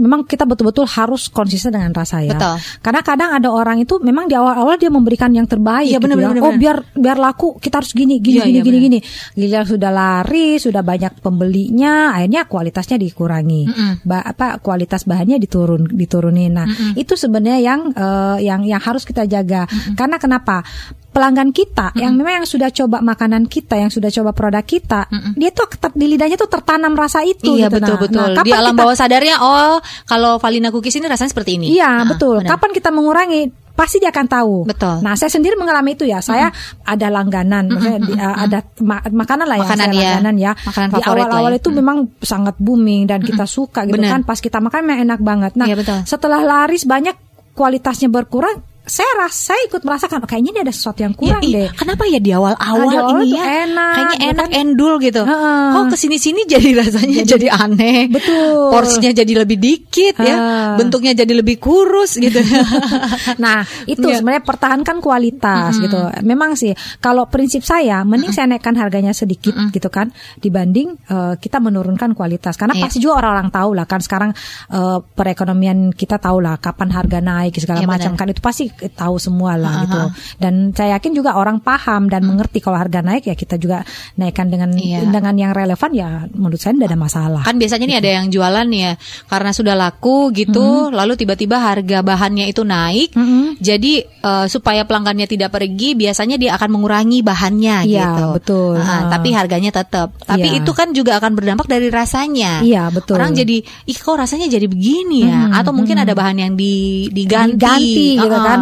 memang 0.00 0.24
kita 0.24 0.48
betul-betul 0.48 0.88
harus 0.88 1.28
konsisten 1.28 1.76
dengan 1.76 1.92
rasa 1.92 2.24
ya. 2.24 2.32
Betul. 2.32 2.56
Karena 2.80 3.00
kadang 3.04 3.30
ada 3.36 3.48
orang 3.52 3.84
itu 3.84 4.00
memang 4.00 4.24
di 4.24 4.32
awal-awal 4.32 4.80
dia 4.80 4.88
memberikan 4.88 5.28
yang 5.36 5.44
terbaik. 5.44 5.92
Iya, 5.92 6.00
bener, 6.00 6.16
gitu 6.16 6.28
bener, 6.32 6.36
ya. 6.40 6.42
Oh 6.48 6.54
biar 6.56 6.76
biar 6.96 7.18
laku 7.20 7.60
kita 7.60 7.84
harus 7.84 7.92
gini 7.92 8.16
gini 8.18 8.40
iya, 8.40 8.44
gini 8.48 8.56
iya, 8.56 8.62
gini 8.64 8.78
gini. 8.80 8.98
Gila 9.36 9.60
sudah 9.68 9.90
lari, 9.92 10.56
sudah 10.56 10.80
banyak 10.80 11.20
pembelinya, 11.20 12.16
akhirnya 12.16 12.48
kualitasnya 12.48 12.96
dikurangi. 12.96 13.62
Mm 13.68 13.74
-mm. 13.76 13.92
Ba 14.08 14.18
apa 14.24 14.56
kualitas 14.64 15.04
bahannya 15.04 15.36
diturun 15.36 15.92
diturunin. 15.92 16.52
Nah, 16.52 16.66
Mm 16.72 16.96
-mm. 16.96 17.02
itu 17.04 17.14
sebenarnya 17.18 17.60
yang 17.60 17.80
uh, 17.92 18.38
yang 18.40 18.64
yang 18.64 18.80
harus 18.80 19.04
kita 19.04 19.28
jaga. 19.28 19.68
Mm 19.68 19.76
-mm. 19.76 19.94
Karena 19.98 20.16
kenapa? 20.16 20.64
Pelanggan 21.12 21.52
kita 21.52 21.92
mm 21.92 21.94
-mm. 21.94 22.02
yang 22.02 22.12
memang 22.16 22.34
yang 22.42 22.48
sudah 22.48 22.72
coba 22.72 23.04
makanan 23.04 23.44
kita, 23.46 23.76
yang 23.76 23.92
sudah 23.92 24.08
coba 24.08 24.32
produk 24.32 24.64
kita, 24.64 25.06
mm 25.12 25.20
-mm. 25.20 25.32
dia 25.36 25.50
tuh 25.52 25.68
di 25.92 26.06
lidahnya 26.08 26.40
tuh 26.40 26.48
tertanam 26.48 26.96
rasa 26.96 27.20
itu. 27.22 27.52
Iya 27.60 27.68
gitu. 27.68 27.76
betul 27.78 27.94
nah, 27.94 28.00
betul. 28.00 28.28
Nah, 28.32 28.44
di 28.44 28.52
alam 28.56 28.72
kita, 28.72 28.80
bawah 28.80 28.96
sadarnya, 28.96 29.36
oh 29.44 29.76
kalau 30.08 30.40
Valina 30.40 30.72
cookies 30.72 30.96
ini 30.96 31.06
rasanya 31.06 31.30
seperti 31.36 31.60
ini. 31.60 31.76
Iya 31.76 32.02
ah, 32.02 32.08
betul. 32.08 32.40
Benar. 32.40 32.56
Kapan 32.56 32.70
kita 32.72 32.88
mengurangi? 32.88 33.42
Pasti 33.72 33.96
dia 34.04 34.12
akan 34.12 34.26
tahu. 34.28 34.56
Betul. 34.68 35.00
Nah, 35.00 35.16
saya 35.16 35.32
sendiri 35.32 35.56
mengalami 35.56 35.96
itu 35.96 36.04
ya. 36.04 36.20
Saya 36.20 36.52
mm 36.52 36.84
ada 36.92 37.08
langganan, 37.08 37.64
mm 37.72 37.78
-hmm. 37.78 37.98
di, 38.04 38.12
uh, 38.20 38.36
ada 38.44 38.58
ma 38.84 39.00
makanan 39.00 39.46
lah 39.48 39.56
makanan 39.64 39.88
yang 39.88 39.96
saya 39.96 39.96
ya. 39.96 40.08
langganan 40.12 40.36
ya. 40.36 40.52
Makanan 40.52 40.88
di 40.92 41.02
awal-awal 41.08 41.52
ya. 41.52 41.58
itu 41.60 41.68
mm. 41.72 41.76
memang 41.80 41.96
sangat 42.20 42.54
booming 42.60 43.08
dan 43.08 43.24
kita 43.24 43.48
suka 43.48 43.88
gitu 43.88 43.96
Bener. 43.96 44.12
kan. 44.12 44.20
Pas 44.28 44.36
kita 44.40 44.60
makan 44.60 44.80
memang 44.84 45.00
enak 45.08 45.20
banget. 45.24 45.52
Nah, 45.56 45.66
iya, 45.68 45.76
betul. 45.76 46.04
setelah 46.04 46.44
laris 46.44 46.84
banyak 46.84 47.16
kualitasnya 47.52 48.08
berkurang, 48.12 48.60
saya 48.82 49.06
rasa 49.14 49.54
saya 49.54 49.62
ikut 49.70 49.86
merasakan 49.86 50.26
oh, 50.26 50.28
kayaknya 50.28 50.50
ini 50.58 50.60
ada 50.66 50.74
sesuatu 50.74 51.06
yang 51.06 51.14
kurang 51.14 51.38
ya, 51.46 51.54
deh. 51.54 51.68
Kenapa 51.78 52.02
ya 52.10 52.18
di 52.18 52.34
awal-awal 52.34 52.90
nah, 52.90 53.10
ini 53.14 53.26
ya 53.30 53.44
enak, 53.62 53.94
kayaknya 53.94 54.16
ya 54.18 54.28
enak 54.34 54.48
endul 54.58 54.94
gitu. 54.98 55.22
Uh, 55.22 55.70
Kok 55.78 55.84
ke 55.94 55.96
sini-sini 56.02 56.42
jadi 56.50 56.74
rasanya 56.82 57.22
jadi, 57.22 57.30
jadi 57.30 57.48
aneh. 57.62 58.10
Betul. 58.10 58.74
Porsinya 58.74 59.14
jadi 59.14 59.32
lebih 59.38 59.58
dikit 59.62 60.18
uh. 60.18 60.26
ya. 60.26 60.36
Bentuknya 60.82 61.14
jadi 61.14 61.30
lebih 61.30 61.62
kurus 61.62 62.18
gitu. 62.18 62.42
nah 63.44 63.62
itu 63.86 64.02
yeah. 64.02 64.18
sebenarnya 64.18 64.42
pertahankan 64.42 64.98
kualitas 64.98 65.78
mm-hmm. 65.78 65.84
gitu. 65.86 65.98
Memang 66.26 66.58
sih 66.58 66.74
kalau 66.98 67.30
prinsip 67.30 67.62
saya 67.62 68.02
mending 68.02 68.34
mm-hmm. 68.34 68.34
saya 68.34 68.50
naikkan 68.50 68.74
harganya 68.74 69.14
sedikit 69.14 69.54
mm-hmm. 69.54 69.78
gitu 69.78 69.94
kan 69.94 70.10
dibanding 70.42 70.98
uh, 71.06 71.38
kita 71.38 71.62
menurunkan 71.62 72.18
kualitas. 72.18 72.58
Karena 72.58 72.74
yeah. 72.74 72.82
pasti 72.82 72.98
juga 72.98 73.22
orang-orang 73.22 73.54
tahu 73.54 73.70
lah 73.78 73.86
kan 73.86 74.02
sekarang 74.02 74.34
uh, 74.74 74.98
perekonomian 75.06 75.94
kita 75.94 76.18
tahu 76.18 76.42
lah 76.42 76.58
kapan 76.58 76.90
harga 76.90 77.22
naik 77.22 77.54
segala 77.62 77.86
yeah, 77.86 77.86
macam 77.86 78.18
kan 78.18 78.26
itu 78.26 78.42
pasti 78.42 78.71
tahu 78.94 79.16
semua 79.20 79.54
lah 79.56 79.70
uh 79.70 79.76
-huh. 79.76 79.82
gitu. 79.84 80.02
Dan 80.42 80.54
saya 80.72 80.98
yakin 80.98 81.12
juga 81.14 81.36
orang 81.36 81.60
paham 81.62 82.08
dan 82.08 82.24
mengerti 82.26 82.58
kalau 82.58 82.78
harga 82.78 83.00
naik 83.00 83.28
ya 83.28 83.34
kita 83.36 83.56
juga 83.56 83.84
naikkan 84.16 84.48
dengan 84.48 84.70
iya. 84.76 85.04
dengan 85.06 85.34
yang 85.36 85.52
relevan 85.52 85.90
ya 85.92 86.08
menurut 86.32 86.58
saya 86.58 86.76
tidak 86.76 86.88
ada 86.92 86.98
masalah. 86.98 87.42
Kan 87.44 87.56
biasanya 87.56 87.86
gitu. 87.86 87.92
nih 87.92 87.98
ada 88.00 88.10
yang 88.20 88.26
jualan 88.32 88.68
ya 88.72 88.92
karena 89.28 89.50
sudah 89.52 89.74
laku 89.76 90.30
gitu 90.34 90.90
-hmm. 90.90 90.96
lalu 90.96 91.12
tiba-tiba 91.18 91.56
harga 91.60 91.98
bahannya 92.00 92.46
itu 92.48 92.62
naik. 92.62 93.12
-hmm. 93.14 93.60
Jadi 93.62 94.02
uh, 94.24 94.46
supaya 94.46 94.86
pelanggannya 94.86 95.26
tidak 95.28 95.52
pergi 95.52 95.94
biasanya 95.98 96.36
dia 96.38 96.54
akan 96.56 96.68
mengurangi 96.78 97.20
bahannya 97.20 97.76
iya, 97.86 98.10
gitu. 98.16 98.26
betul. 98.38 98.74
Uh, 98.78 98.86
uh. 98.86 99.02
tapi 99.10 99.28
harganya 99.34 99.70
tetap. 99.74 100.14
Tapi 100.22 100.48
iya. 100.48 100.58
itu 100.62 100.70
kan 100.72 100.94
juga 100.94 101.18
akan 101.18 101.32
berdampak 101.36 101.66
dari 101.68 101.88
rasanya. 101.88 102.62
Iya, 102.62 102.88
betul. 102.90 103.18
Orang 103.18 103.34
jadi 103.36 103.62
ih 103.62 103.98
kok 103.98 104.16
rasanya 104.16 104.48
jadi 104.48 104.66
begini 104.66 105.26
ya 105.26 105.50
-hmm. 105.50 105.58
atau 105.58 105.72
mungkin 105.74 105.96
-hmm. 105.98 106.04
ada 106.08 106.12
bahan 106.16 106.36
yang 106.38 106.52
di 106.54 107.06
diganti, 107.10 107.58
diganti 107.58 108.06
gitu 108.18 108.38
kan. 108.38 108.58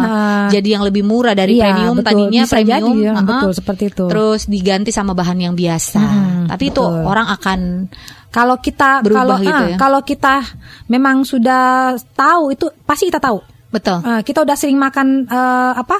jadi 0.53 0.69
yang 0.79 0.83
lebih 0.83 1.03
murah 1.05 1.33
dari 1.37 1.57
iya, 1.57 1.69
premium 1.69 1.95
betul. 1.99 2.07
tadinya 2.07 2.41
Bisa 2.43 2.55
premium 2.57 2.95
jadi, 2.97 3.07
ya, 3.07 3.11
uh 3.13 3.25
betul 3.31 3.51
seperti 3.53 3.83
itu 3.93 4.05
terus 4.09 4.41
diganti 4.49 4.91
sama 4.91 5.13
bahan 5.13 5.37
yang 5.39 5.55
biasa 5.55 6.01
hmm, 6.01 6.43
tapi 6.51 6.65
betul. 6.67 6.89
itu 6.89 7.07
orang 7.07 7.27
akan 7.31 7.59
kalau 8.31 8.55
kita 8.59 9.03
kalau 9.03 9.35
gitu 9.39 9.63
uh, 9.63 9.69
ya. 9.71 9.77
kalau 9.77 10.01
kita 10.01 10.35
memang 10.87 11.23
sudah 11.27 11.95
tahu 12.15 12.55
itu 12.55 12.65
pasti 12.83 13.11
kita 13.11 13.19
tahu 13.19 13.39
betul 13.71 13.99
uh, 14.03 14.21
kita 14.25 14.43
udah 14.43 14.55
sering 14.57 14.79
makan 14.79 15.27
uh, 15.29 15.73
apa 15.77 15.97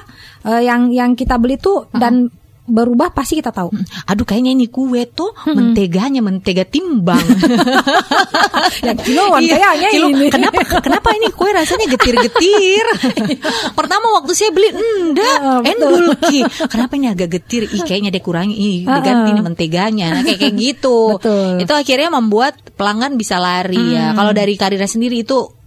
uh, 0.50 0.62
yang 0.62 0.92
yang 0.92 1.16
kita 1.16 1.40
beli 1.40 1.56
tuh 1.56 1.86
uh 1.86 1.92
-huh. 1.92 2.00
dan 2.00 2.28
berubah 2.72 3.12
pasti 3.12 3.44
kita 3.44 3.52
tahu. 3.52 3.70
Aduh 4.08 4.24
kayaknya 4.24 4.56
ini 4.56 4.72
kue 4.72 5.04
tuh 5.12 5.36
hmm. 5.36 5.54
menteganya 5.54 6.24
mentega 6.24 6.64
timbang. 6.64 7.20
ya 8.88 8.96
kiloan 8.96 9.44
iya, 9.44 9.60
kayaknya 9.60 9.90
kilo, 9.92 10.08
ini. 10.16 10.28
Kenapa 10.32 10.60
kenapa 10.80 11.10
ini 11.12 11.28
kue 11.36 11.52
rasanya 11.52 11.92
getir-getir? 11.92 12.86
Pertama 13.78 14.16
waktu 14.16 14.32
saya 14.32 14.56
beli 14.56 14.72
enggak 14.72 15.38
uh, 15.44 15.62
endul 15.68 16.16
ki. 16.24 16.40
Kenapa 16.72 16.96
ini 16.96 17.12
agak 17.12 17.30
getir? 17.36 17.68
Ih 17.68 17.84
kayaknya 17.84 18.10
dia 18.16 18.24
kurangi 18.24 18.56
ih 18.56 18.78
uh, 18.88 18.96
diganti 18.98 19.30
ini 19.36 19.42
menteganya. 19.44 20.08
Nah, 20.16 20.22
kayak 20.24 20.40
kayak 20.40 20.56
gitu. 20.56 20.98
Betul. 21.20 21.60
Itu 21.60 21.74
akhirnya 21.76 22.10
membuat 22.10 22.56
pelanggan 22.80 23.20
bisa 23.20 23.38
lari 23.38 23.78
hmm. 23.78 23.94
ya. 23.94 24.06
Kalau 24.16 24.32
dari 24.32 24.54
Karina 24.56 24.88
sendiri 24.88 25.22
itu 25.22 25.61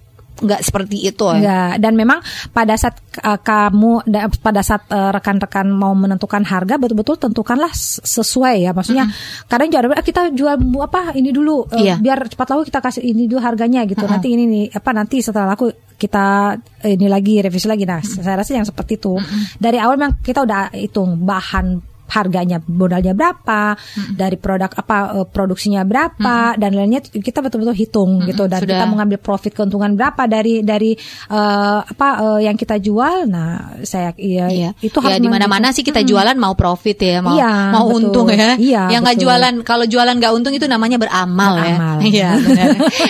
nggak 0.44 0.60
seperti 0.60 1.08
itu 1.08 1.24
ya. 1.24 1.36
Enggak. 1.40 1.72
Dan 1.80 1.92
memang 1.96 2.18
pada 2.52 2.74
saat 2.76 3.00
uh, 3.24 3.40
kamu 3.40 4.04
da, 4.04 4.28
pada 4.28 4.60
saat 4.60 4.84
uh, 4.92 5.10
rekan-rekan 5.10 5.66
mau 5.72 5.96
menentukan 5.96 6.44
harga 6.44 6.76
betul-betul 6.76 7.16
tentukanlah 7.16 7.72
sesuai 8.04 8.68
ya. 8.68 8.70
Maksudnya 8.76 9.08
mm-hmm. 9.08 9.48
kadang 9.48 9.68
jual 9.72 9.84
kita 10.04 10.22
jual 10.36 10.54
apa 10.84 11.16
ini 11.16 11.32
dulu 11.32 11.64
uh, 11.64 11.80
iya. 11.80 11.96
biar 11.96 12.28
cepat 12.28 12.46
laku 12.54 12.62
kita 12.68 12.80
kasih 12.84 13.02
ini 13.02 13.24
dulu 13.24 13.40
harganya 13.40 13.82
gitu. 13.88 14.04
Mm-hmm. 14.04 14.12
Nanti 14.12 14.28
ini 14.30 14.44
nih 14.44 14.64
apa 14.76 14.90
nanti 14.92 15.16
setelah 15.24 15.56
laku 15.56 15.72
kita 15.96 16.58
ini 16.84 17.06
lagi 17.08 17.40
revisi 17.40 17.66
lagi. 17.66 17.88
Nah, 17.88 18.04
mm-hmm. 18.04 18.22
saya 18.22 18.36
rasa 18.36 18.52
yang 18.54 18.68
seperti 18.68 19.00
itu. 19.00 19.16
Mm-hmm. 19.16 19.42
Dari 19.56 19.78
awal 19.80 19.96
memang 19.96 20.20
kita 20.20 20.44
udah 20.44 20.76
hitung 20.76 21.24
bahan 21.24 21.93
harganya 22.14 22.62
modalnya 22.70 23.10
berapa 23.12 23.74
hmm. 23.74 24.14
dari 24.14 24.36
produk 24.38 24.70
apa 24.70 25.26
produksinya 25.26 25.82
berapa 25.82 26.54
hmm. 26.54 26.60
dan 26.62 26.70
lainnya 26.70 27.00
kita 27.02 27.42
betul-betul 27.42 27.74
hitung 27.74 28.22
hmm. 28.22 28.26
gitu 28.30 28.44
dan 28.46 28.62
Sudah. 28.62 28.70
kita 28.78 28.84
mengambil 28.86 29.18
profit 29.18 29.52
keuntungan 29.52 29.98
berapa 29.98 30.22
dari 30.30 30.62
dari 30.62 30.94
uh, 31.30 31.82
apa 31.82 32.08
uh, 32.22 32.40
yang 32.40 32.54
kita 32.54 32.78
jual 32.78 33.26
nah 33.26 33.74
saya 33.82 34.14
ya 34.14 34.46
iya. 34.46 34.70
itu 34.78 34.94
ya 35.02 35.18
di 35.18 35.26
mana-mana 35.26 35.74
sih 35.74 35.82
kita 35.82 36.06
jualan 36.06 36.36
mau 36.38 36.54
profit 36.54 36.98
ya 37.02 37.18
mau 37.18 37.34
iya, 37.34 37.74
mau 37.74 37.90
betul. 37.90 37.98
untung 37.98 38.26
ya 38.30 38.54
iya, 38.60 38.82
yang 38.94 39.02
nggak 39.02 39.18
jualan 39.18 39.54
kalau 39.66 39.84
jualan 39.88 40.14
nggak 40.14 40.32
untung 40.32 40.54
itu 40.54 40.70
namanya 40.70 41.00
beramal, 41.00 41.58
beramal. 41.58 41.96
ya 42.04 42.06
iya 42.14 42.30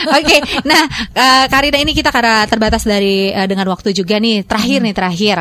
oke 0.09 0.25
okay. 0.25 0.41
nah 0.65 0.83
uh, 1.13 1.45
Karina 1.51 1.79
ini 1.83 1.93
kita 1.93 2.09
karena 2.09 2.49
terbatas 2.49 2.89
dari 2.89 3.35
uh, 3.35 3.45
dengan 3.45 3.69
waktu 3.69 3.93
juga 3.93 4.17
nih 4.17 4.47
terakhir 4.47 4.79
hmm. 4.81 4.87
nih 4.89 4.95
terakhir 4.95 5.37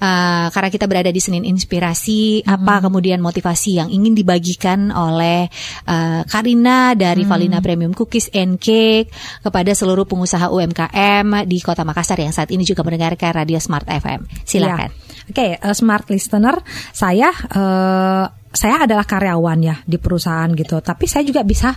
uh, 0.00 0.46
karena 0.50 0.68
kita 0.72 0.84
berada 0.90 1.10
di 1.12 1.20
Senin 1.20 1.44
Inspirasi 1.46 2.42
hmm. 2.42 2.48
apa 2.48 2.74
kemudian 2.82 3.03
motivasi 3.20 3.82
yang 3.82 3.88
ingin 3.92 4.16
dibagikan 4.16 4.88
oleh 4.88 5.52
uh, 5.84 6.22
Karina 6.24 6.96
dari 6.96 7.26
hmm. 7.26 7.30
Valina 7.30 7.58
Premium 7.60 7.92
Cookies 7.92 8.32
and 8.32 8.56
Cake 8.56 9.12
kepada 9.44 9.76
seluruh 9.76 10.08
pengusaha 10.08 10.48
UMKM 10.48 11.44
di 11.44 11.58
Kota 11.60 11.84
Makassar 11.84 12.16
yang 12.22 12.32
saat 12.32 12.48
ini 12.48 12.64
juga 12.64 12.80
mendengarkan 12.80 13.44
Radio 13.44 13.60
Smart 13.60 13.84
FM. 13.84 14.24
Silakan. 14.48 14.88
Ya. 14.88 15.04
Oke, 15.24 15.40
okay, 15.40 15.50
uh, 15.56 15.72
smart 15.72 16.04
listener, 16.12 16.60
saya 16.92 17.32
uh, 17.32 18.28
saya 18.54 18.86
adalah 18.86 19.08
karyawan 19.08 19.58
ya 19.64 19.76
di 19.82 19.96
perusahaan 19.96 20.52
gitu, 20.52 20.84
tapi 20.84 21.08
saya 21.08 21.24
juga 21.24 21.40
bisa 21.42 21.72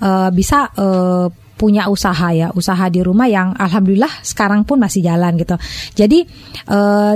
uh, 0.00 0.30
bisa 0.30 0.70
uh, 0.78 1.26
punya 1.58 1.90
usaha 1.90 2.30
ya, 2.30 2.54
usaha 2.54 2.86
di 2.90 3.02
rumah 3.02 3.26
yang 3.26 3.58
alhamdulillah 3.58 4.22
sekarang 4.22 4.62
pun 4.62 4.78
masih 4.78 5.02
jalan 5.02 5.34
gitu. 5.34 5.58
Jadi 5.98 6.24
uh, 6.70 7.14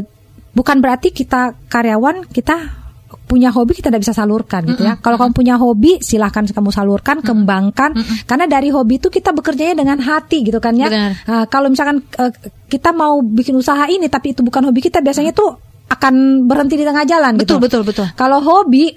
bukan 0.53 0.77
berarti 0.83 1.15
kita 1.15 1.55
karyawan 1.71 2.29
kita 2.35 2.86
punya 3.27 3.51
hobi 3.51 3.75
kita 3.75 3.91
tidak 3.91 4.07
bisa 4.07 4.15
salurkan 4.15 4.63
gitu 4.65 4.87
ya. 4.87 4.95
Mm 4.95 5.03
-hmm. 5.03 5.05
Kalau 5.05 5.17
kamu 5.19 5.33
punya 5.35 5.55
hobi 5.59 5.99
silahkan 5.99 6.47
kamu 6.47 6.71
salurkan, 6.71 7.19
mm 7.19 7.23
-hmm. 7.23 7.29
kembangkan 7.29 7.91
mm 7.93 8.03
-hmm. 8.03 8.17
karena 8.25 8.47
dari 8.47 8.71
hobi 8.71 9.03
itu 9.03 9.11
kita 9.11 9.35
bekerjanya 9.35 9.83
dengan 9.83 9.99
hati 9.99 10.47
gitu 10.47 10.63
kan 10.63 10.79
ya. 10.79 10.89
Uh, 11.27 11.45
kalau 11.51 11.67
misalkan 11.67 12.07
uh, 12.17 12.31
kita 12.71 12.95
mau 12.95 13.19
bikin 13.21 13.59
usaha 13.59 13.83
ini 13.91 14.07
tapi 14.07 14.33
itu 14.33 14.47
bukan 14.47 14.71
hobi 14.71 14.79
kita 14.79 15.03
biasanya 15.03 15.35
tuh 15.35 15.59
akan 15.87 16.47
berhenti 16.51 16.75
di 16.75 16.85
tengah 16.87 17.07
jalan 17.07 17.39
betul, 17.39 17.63
gitu. 17.63 17.63
Betul 17.63 17.81
betul 17.83 18.07
betul. 18.07 18.07
Kalau 18.19 18.39
hobi 18.43 18.95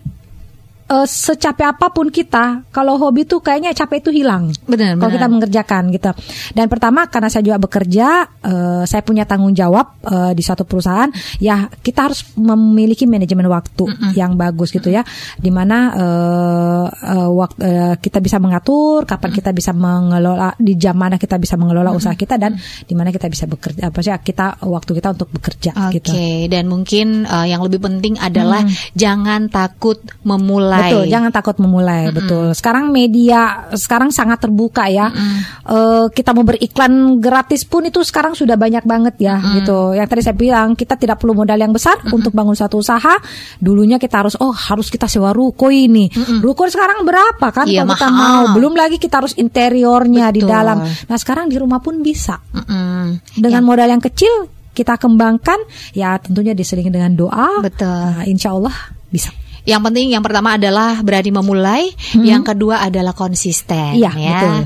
uh, 0.90 1.08
secapek 1.08 1.78
apa 1.78 1.94
pun 1.94 2.10
kita, 2.10 2.66
kalau 2.74 2.98
hobi 2.98 3.24
tuh 3.24 3.40
kayaknya 3.40 3.72
capek 3.72 4.02
itu 4.02 4.12
hilang. 4.22 4.50
Benar. 4.66 4.98
Kalau 4.98 5.12
kita 5.14 5.28
mengerjakan 5.30 5.84
gitu. 5.94 6.12
Dan 6.58 6.66
pertama 6.68 7.06
karena 7.08 7.30
saya 7.30 7.46
juga 7.46 7.62
bekerja, 7.62 8.08
uh, 8.44 8.84
saya 8.84 9.06
punya 9.06 9.24
tanggung 9.30 9.54
jawab 9.54 10.02
uh, 10.04 10.34
di 10.34 10.42
suatu 10.42 10.66
perusahaan, 10.66 11.10
ya 11.38 11.70
kita 11.70 12.10
harus 12.10 12.26
memiliki 12.36 13.06
manajemen 13.06 13.48
waktu 13.48 13.86
mm 13.86 13.96
-mm. 13.96 14.12
yang 14.18 14.34
bagus 14.36 14.74
gitu 14.74 14.90
ya, 14.90 15.06
di 15.38 15.54
mana 15.54 15.78
uh, 15.94 16.86
uh, 16.90 17.30
waktu 17.32 17.62
uh, 17.62 17.96
kita 18.02 18.20
bisa 18.20 18.42
mengatur 18.42 19.06
kapan 19.06 19.32
kita 19.32 19.52
bisa 19.54 19.72
mengelola 19.72 20.52
di 20.58 20.74
jam 20.76 20.98
mana 20.98 21.16
kita 21.22 21.38
bisa 21.38 21.56
mengelola 21.56 21.94
mm 21.94 21.96
-hmm. 21.96 22.02
usaha 22.02 22.16
kita 22.18 22.36
dan 22.36 22.58
di 22.60 22.94
mana 22.98 23.14
kita 23.14 23.30
bisa 23.30 23.46
bekerja 23.46 23.94
apa 23.94 24.00
sih 24.02 24.12
kita 24.20 24.62
waktu 24.66 24.92
kita 24.98 25.08
untuk 25.16 25.30
bekerja 25.32 25.72
okay. 25.76 25.94
gitu. 26.02 26.12
Oke, 26.12 26.30
dan 26.50 26.66
mungkin 26.68 27.24
uh, 27.30 27.46
yang 27.46 27.62
lebih 27.64 27.80
penting 27.84 28.16
adalah 28.20 28.64
hmm. 28.64 28.96
jangan 28.96 29.48
takut 29.48 30.00
memulai. 30.26 30.79
Betul, 30.86 31.04
jangan 31.12 31.32
takut 31.34 31.56
memulai, 31.60 32.10
hmm. 32.10 32.16
betul. 32.16 32.46
Sekarang 32.56 32.94
media 32.94 33.68
sekarang 33.76 34.14
sangat 34.14 34.40
terbuka 34.40 34.88
ya. 34.88 35.12
Hmm. 35.12 35.40
Uh, 35.66 36.06
kita 36.14 36.32
mau 36.32 36.46
beriklan 36.48 37.20
gratis 37.20 37.68
pun 37.68 37.86
itu 37.86 38.00
sekarang 38.06 38.34
sudah 38.38 38.56
banyak 38.56 38.84
banget 38.88 39.16
ya 39.20 39.36
hmm. 39.36 39.54
gitu. 39.62 39.80
Yang 39.98 40.08
tadi 40.08 40.22
saya 40.26 40.38
bilang 40.38 40.68
kita 40.74 40.96
tidak 40.96 41.20
perlu 41.20 41.36
modal 41.36 41.60
yang 41.60 41.74
besar 41.76 42.00
hmm. 42.00 42.16
untuk 42.16 42.32
bangun 42.32 42.56
satu 42.56 42.80
usaha. 42.80 43.16
Dulunya 43.60 44.00
kita 44.00 44.26
harus 44.26 44.36
oh 44.40 44.54
harus 44.54 44.88
kita 44.88 45.06
sewa 45.10 45.36
ruko 45.36 45.70
ini. 45.70 46.10
Hmm. 46.10 46.40
Ruko 46.40 46.66
sekarang 46.70 47.04
berapa 47.04 47.48
kan 47.52 47.66
iya, 47.68 47.84
kalau 47.84 47.96
kita 47.96 48.10
mau. 48.10 48.44
Belum 48.56 48.74
lagi 48.74 48.98
kita 48.98 49.22
harus 49.22 49.36
interiornya 49.38 50.32
Betul. 50.32 50.38
di 50.38 50.42
dalam. 50.46 50.78
Nah, 50.86 51.18
sekarang 51.18 51.52
di 51.52 51.56
rumah 51.58 51.80
pun 51.84 52.00
bisa. 52.02 52.40
Hmm. 52.54 53.20
Dengan 53.36 53.62
ya. 53.64 53.68
modal 53.68 53.88
yang 53.90 54.04
kecil 54.04 54.60
kita 54.80 54.96
kembangkan 54.96 55.60
ya 55.92 56.16
tentunya 56.22 56.56
diselingi 56.56 56.88
dengan 56.88 57.12
doa. 57.18 57.60
Betul. 57.60 57.90
Nah, 57.90 58.24
insya 58.24 58.56
Allah 58.56 58.76
bisa. 59.12 59.34
Yang 59.70 59.82
penting 59.86 60.08
yang 60.10 60.24
pertama 60.26 60.58
adalah 60.58 60.98
berani 61.06 61.30
memulai, 61.30 61.84
hmm. 61.94 62.26
yang 62.26 62.42
kedua 62.42 62.82
adalah 62.82 63.14
konsisten 63.14 64.02
iya, 64.02 64.10
ya. 64.18 64.40
Betul. 64.42 64.58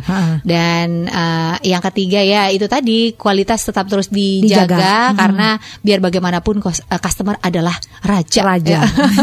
Dan 0.47 0.87
uh, 1.11 1.55
yang 1.59 1.83
ketiga 1.91 2.23
ya 2.23 2.47
itu 2.47 2.65
tadi 2.71 3.11
kualitas 3.19 3.67
tetap 3.67 3.91
terus 3.91 4.07
dijaga, 4.07 4.63
dijaga. 4.63 4.95
Hmm. 5.11 5.17
karena 5.19 5.47
biar 5.83 5.99
bagaimanapun 5.99 6.63
eh, 6.63 7.01
customer 7.03 7.35
adalah 7.43 7.75
raja. 7.99 8.41
Raja. 8.43 8.79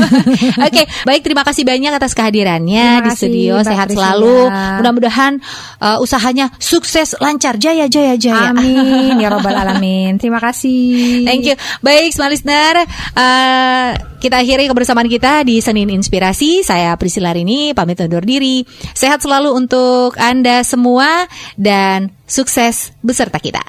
Oke, 0.69 0.69
okay, 0.69 0.85
baik 1.09 1.25
terima 1.25 1.43
kasih 1.43 1.65
banyak 1.65 1.93
atas 1.97 2.13
kehadirannya 2.13 3.01
di 3.07 3.11
studio. 3.17 3.65
Sehat 3.65 3.89
selalu. 3.89 4.53
Mudah-mudahan 4.81 5.41
uh, 5.81 5.99
usahanya 6.05 6.53
sukses, 6.61 7.17
lancar, 7.19 7.57
jaya 7.57 7.89
jaya 7.89 8.21
jaya. 8.21 8.53
Amin 8.53 9.17
ya 9.23 9.29
robbal 9.33 9.57
alamin. 9.57 10.21
Terima 10.21 10.43
kasih. 10.43 11.25
Thank 11.25 11.49
you. 11.49 11.57
Baik, 11.81 12.13
listener, 12.31 12.85
uh, 13.17 13.89
kita 14.21 14.37
akhiri 14.45 14.69
kebersamaan 14.69 15.09
kita 15.09 15.43
di 15.49 15.59
Senin 15.71 15.87
Inspirasi. 15.95 16.67
Saya 16.67 16.99
Priscila 16.99 17.31
Rini, 17.31 17.71
pamit 17.79 18.03
undur 18.03 18.27
diri. 18.27 18.67
Sehat 18.91 19.23
selalu 19.23 19.55
untuk 19.55 20.19
Anda 20.19 20.67
semua 20.67 21.31
dan 21.55 22.11
sukses 22.27 22.91
beserta 23.07 23.39
kita. 23.39 23.63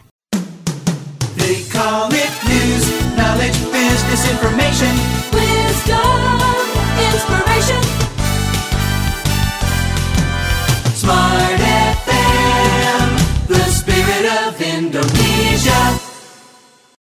They 11.02 11.51